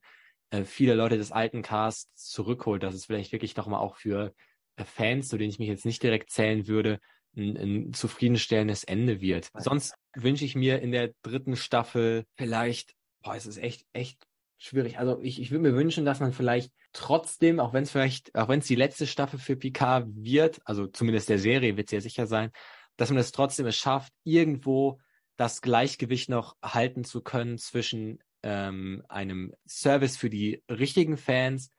[0.50, 4.32] äh, viele Leute des alten Casts zurückholt, dass es vielleicht wirklich nochmal auch für
[4.76, 7.00] äh, Fans, zu denen ich mich jetzt nicht direkt zählen würde,
[7.36, 9.50] ein, ein zufriedenstellendes Ende wird.
[9.54, 14.98] Sonst wünsche ich mir in der dritten Staffel vielleicht, boah, es ist echt, echt schwierig.
[14.98, 18.49] Also ich, ich würde mir wünschen, dass man vielleicht trotzdem, auch wenn es vielleicht, auch
[18.49, 22.01] wenn es die letzte Staffel für Picard wird, also zumindest der Serie wird es ja
[22.01, 22.51] sicher sein,
[22.97, 24.99] dass man es trotzdem es schafft, irgendwo
[25.36, 31.70] das Gleichgewicht noch halten zu können zwischen ähm, einem Service für die richtigen Fans,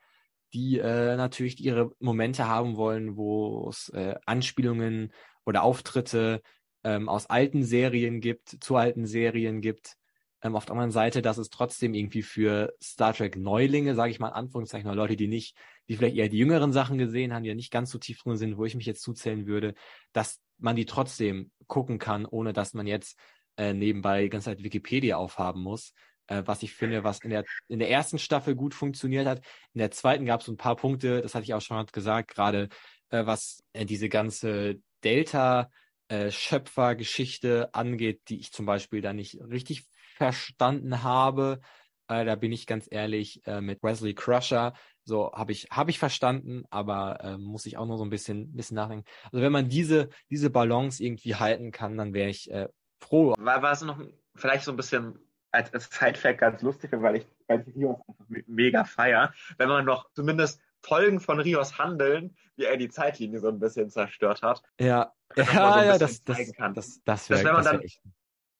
[0.53, 5.11] die äh, natürlich ihre Momente haben wollen, wo es äh, Anspielungen
[5.45, 6.43] oder Auftritte
[6.84, 9.97] ähm, aus alten Serien gibt, zu alten Serien gibt
[10.41, 14.19] ähm, auf der anderen Seite, dass es trotzdem irgendwie für Star Trek Neulinge, sage ich
[14.19, 15.55] mal in Anführungszeichen, Leute, die nicht,
[15.89, 18.38] die vielleicht eher die jüngeren Sachen gesehen haben, die ja nicht ganz so tief drin
[18.38, 19.73] sind, wo ich mich jetzt zuzählen würde,
[20.13, 23.19] dass man die trotzdem gucken kann, ohne dass man jetzt
[23.57, 25.93] äh, nebenbei die ganze Zeit Wikipedia aufhaben muss.
[26.27, 29.39] Äh, was ich finde, was in der, in der ersten Staffel gut funktioniert hat.
[29.73, 32.69] In der zweiten gab es ein paar Punkte, das hatte ich auch schon gesagt, gerade
[33.09, 35.71] äh, was äh, diese ganze Delta
[36.09, 39.85] äh, Schöpfergeschichte angeht, die ich zum Beispiel da nicht richtig
[40.18, 41.59] verstanden habe.
[42.07, 44.74] Äh, da bin ich ganz ehrlich äh, mit Wesley Crusher.
[45.03, 48.53] So habe ich habe ich verstanden, aber äh, muss ich auch noch so ein bisschen
[48.55, 49.05] bisschen nachdenken.
[49.32, 52.68] Also wenn man diese diese Balance irgendwie halten kann, dann wäre ich äh,
[52.99, 53.34] froh.
[53.38, 53.99] War, war es noch
[54.36, 55.20] vielleicht so ein bisschen
[55.51, 59.86] als, als Side-Fact ganz lustig, weil ich, weil ich Rios einfach mega feier, wenn man
[59.86, 64.61] noch zumindest Folgen von Rios Handeln, wie er die Zeitlinie so ein bisschen zerstört hat.
[64.80, 66.74] Ja, ja, so ja, das, das, kann.
[66.74, 67.82] das, das wäre, wenn man dann,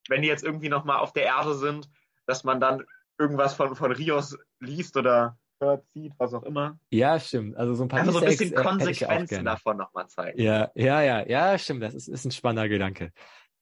[0.08, 1.88] wenn die jetzt irgendwie nochmal auf der Erde sind,
[2.26, 2.84] dass man dann
[3.18, 6.78] irgendwas von, von Rios liest oder hört, sieht, was auch immer.
[6.90, 7.56] Ja, stimmt.
[7.56, 10.40] Also so ein paar also so ein bisschen äh, Konsequenzen davon nochmal zeigen.
[10.40, 11.82] Ja, ja, ja, ja, stimmt.
[11.82, 13.12] Das ist, ist ein spannender Gedanke.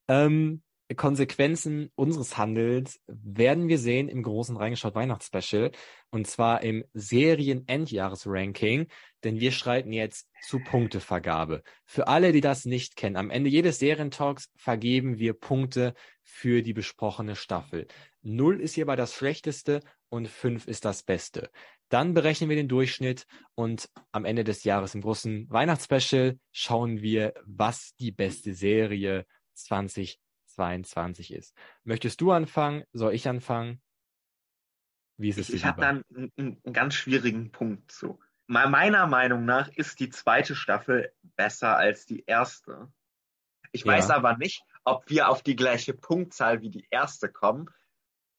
[0.08, 0.62] Ähm,
[0.94, 5.72] Konsequenzen unseres Handels werden wir sehen im großen Reingeschaut Weihnachtsspecial
[6.10, 8.86] und zwar im Serien-Endjahresranking,
[9.24, 11.64] denn wir schreiten jetzt zu Punktevergabe.
[11.84, 16.72] Für alle, die das nicht kennen, am Ende jedes Serientalks vergeben wir Punkte für die
[16.72, 17.88] besprochene Staffel.
[18.22, 21.50] Null ist hierbei das Schlechteste und fünf ist das Beste.
[21.88, 27.34] Dann berechnen wir den Durchschnitt und am Ende des Jahres im großen Weihnachtsspecial schauen wir,
[27.44, 29.26] was die beste Serie
[30.56, 31.54] 2022 ist.
[31.84, 32.84] Möchtest du anfangen?
[32.92, 33.80] Soll ich anfangen?
[35.18, 38.18] Wie ist es Ich, ich habe da einen, einen ganz schwierigen Punkt zu.
[38.48, 42.92] Meiner Meinung nach ist die zweite Staffel besser als die erste.
[43.72, 43.92] Ich ja.
[43.92, 47.68] weiß aber nicht, ob wir auf die gleiche Punktzahl wie die erste kommen,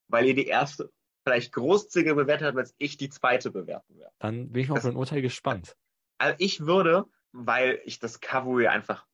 [0.08, 0.92] weil ihr die erste
[1.24, 4.14] vielleicht großzügiger bewertet habt, als ich die zweite bewerten werde.
[4.20, 5.76] Dann bin ich auf ein Urteil gespannt.
[6.20, 9.06] Also ich würde, weil ich das Cavalry einfach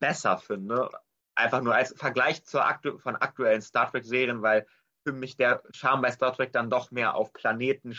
[0.00, 0.90] besser finde,
[1.34, 4.66] einfach nur als Vergleich zur aktu von aktuellen Star Trek-Serien, weil
[5.04, 7.96] für mich der Charme bei Star Trek dann doch mehr auf Planeten,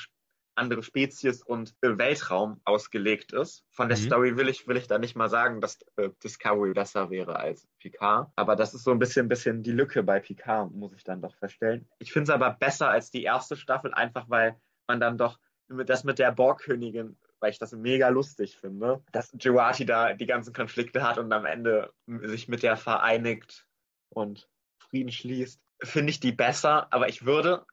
[0.56, 3.66] andere Spezies und Weltraum ausgelegt ist.
[3.70, 4.04] Von der mhm.
[4.04, 7.68] Story will ich, will ich da nicht mal sagen, dass äh, Discovery besser wäre als
[7.80, 8.32] Picard.
[8.36, 11.36] Aber das ist so ein bisschen, bisschen die Lücke bei Picard, muss ich dann doch
[11.36, 11.88] feststellen.
[12.00, 14.56] Ich finde es aber besser als die erste Staffel, einfach weil
[14.88, 19.86] man dann doch das mit der Borgkönigin weil ich das mega lustig finde, dass Jawati
[19.86, 23.68] da die ganzen Konflikte hat und am Ende sich mit der vereinigt
[24.08, 25.60] und Frieden schließt.
[25.82, 27.66] Finde ich die besser, aber ich würde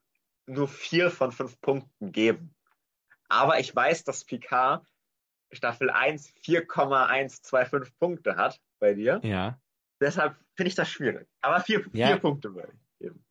[0.46, 2.52] nur vier von fünf Punkten geben.
[3.28, 4.84] Aber ich weiß, dass Picard
[5.52, 9.20] Staffel 1 4,125 Punkte hat bei dir.
[9.22, 9.60] Ja.
[10.00, 11.28] Deshalb finde ich das schwierig.
[11.42, 12.08] Aber vier, ja.
[12.08, 13.24] vier Punkte würde ich geben.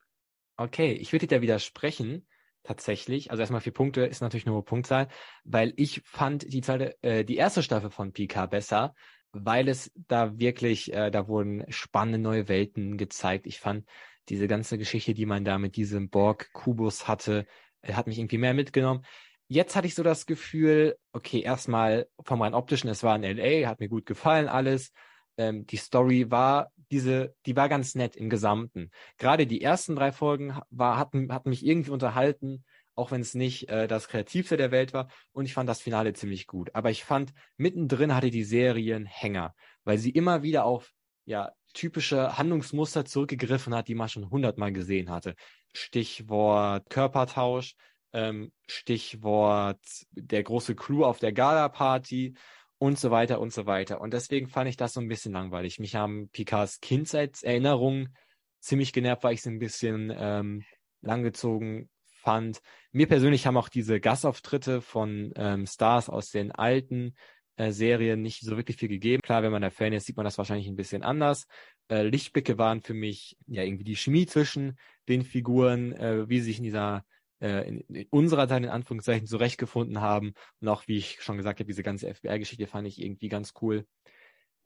[0.55, 2.25] Okay, ich würde dir da widersprechen
[2.63, 3.31] tatsächlich.
[3.31, 5.07] Also erstmal vier Punkte ist natürlich nur eine Punktzahl,
[5.43, 8.93] weil ich fand die zweite, äh, die erste Staffel von Pika besser,
[9.31, 13.47] weil es da wirklich, äh, da wurden spannende neue Welten gezeigt.
[13.47, 13.85] Ich fand
[14.29, 17.45] diese ganze Geschichte, die man da mit diesem Borg-Kubus hatte,
[17.81, 19.05] äh, hat mich irgendwie mehr mitgenommen.
[19.47, 23.67] Jetzt hatte ich so das Gefühl, okay, erstmal vom rein optischen, es war in LA,
[23.67, 24.91] hat mir gut gefallen alles
[25.39, 28.91] ähm, die Story war diese, die war ganz nett im Gesamten.
[29.17, 33.69] Gerade die ersten drei Folgen war, hatten, hatten mich irgendwie unterhalten, auch wenn es nicht
[33.69, 35.07] äh, das kreativste der Welt war.
[35.31, 36.75] Und ich fand das Finale ziemlich gut.
[36.75, 40.91] Aber ich fand, mittendrin hatte die Serie einen Hänger, weil sie immer wieder auf
[41.23, 45.35] ja, typische Handlungsmuster zurückgegriffen hat, die man schon hundertmal gesehen hatte.
[45.73, 47.75] Stichwort Körpertausch,
[48.11, 49.79] ähm, Stichwort
[50.11, 52.33] der große Clou auf der Gala-Party
[52.79, 54.01] und so weiter und so weiter.
[54.01, 55.79] Und deswegen fand ich das so ein bisschen langweilig.
[55.79, 58.15] Mich haben Picards Kindheitserinnerungen
[58.59, 60.63] ziemlich genervt, weil ich es ein bisschen ähm,
[61.01, 62.61] langgezogen fand.
[62.91, 67.15] Mir persönlich haben auch diese Gastauftritte von ähm, Stars aus den alten
[67.57, 69.21] äh, Serien nicht so wirklich viel gegeben.
[69.21, 71.47] Klar, wenn man der Fan ist, sieht man das wahrscheinlich ein bisschen anders.
[71.89, 74.77] Äh, Lichtblicke waren für mich ja irgendwie die Chemie zwischen
[75.09, 77.03] den Figuren, äh, wie sie sich in dieser
[77.41, 80.33] äh, in, in unserer Zeit in Anführungszeichen zurechtgefunden haben.
[80.59, 83.85] Und auch, wie ich schon gesagt habe, diese ganze FBI-Geschichte fand ich irgendwie ganz cool.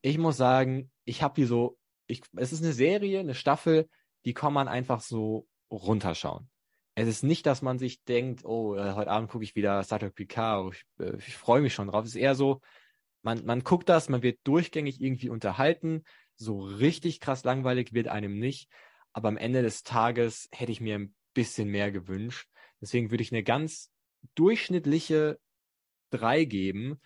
[0.01, 3.88] Ich muss sagen, ich habe die so, ich, es ist eine Serie, eine Staffel,
[4.26, 6.49] die kann man einfach so runterschauen.
[6.95, 9.99] Es ist nicht, dass man sich denkt, oh, äh, heute Abend gucke ich wieder Star
[9.99, 12.03] Trek Picard, oh, ich, äh, ich freue mich schon drauf.
[12.03, 12.61] Es ist eher so,
[13.24, 16.03] man, man guckt das, man wird durchgängig irgendwie unterhalten.
[16.36, 18.69] So richtig krass langweilig wird einem nicht.
[19.13, 22.49] Aber am Ende des Tages hätte ich mir ein bisschen mehr gewünscht.
[22.84, 23.89] Deswegen würde ich eine ganz
[24.36, 25.39] durchschnittliche
[26.09, 26.99] 3 geben.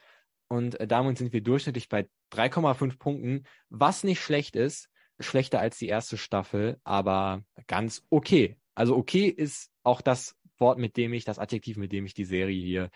[0.47, 4.89] Und äh, damit sind wir durchschnittlich bei 3,5 Punkten, was nicht schlecht ist.
[5.19, 8.57] Schlechter als die erste Staffel, aber ganz okay.
[8.73, 12.25] Also okay ist auch das Wort, mit dem ich, das Adjektiv, mit dem ich die
[12.25, 12.89] Serie hier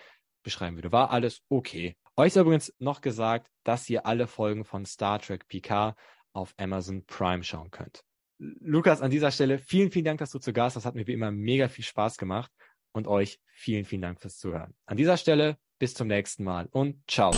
[0.43, 0.91] beschreiben würde.
[0.91, 1.97] War alles okay.
[2.15, 5.95] Euch ist übrigens noch gesagt, dass ihr alle Folgen von Star Trek PK
[6.33, 8.03] auf Amazon Prime schauen könnt.
[8.39, 10.77] Lukas, an dieser Stelle vielen, vielen Dank, dass du zu Gast warst.
[10.77, 12.51] Das hat mir wie immer mega viel Spaß gemacht
[12.93, 14.73] und euch vielen, vielen Dank fürs Zuhören.
[14.85, 17.31] An dieser Stelle bis zum nächsten Mal und ciao.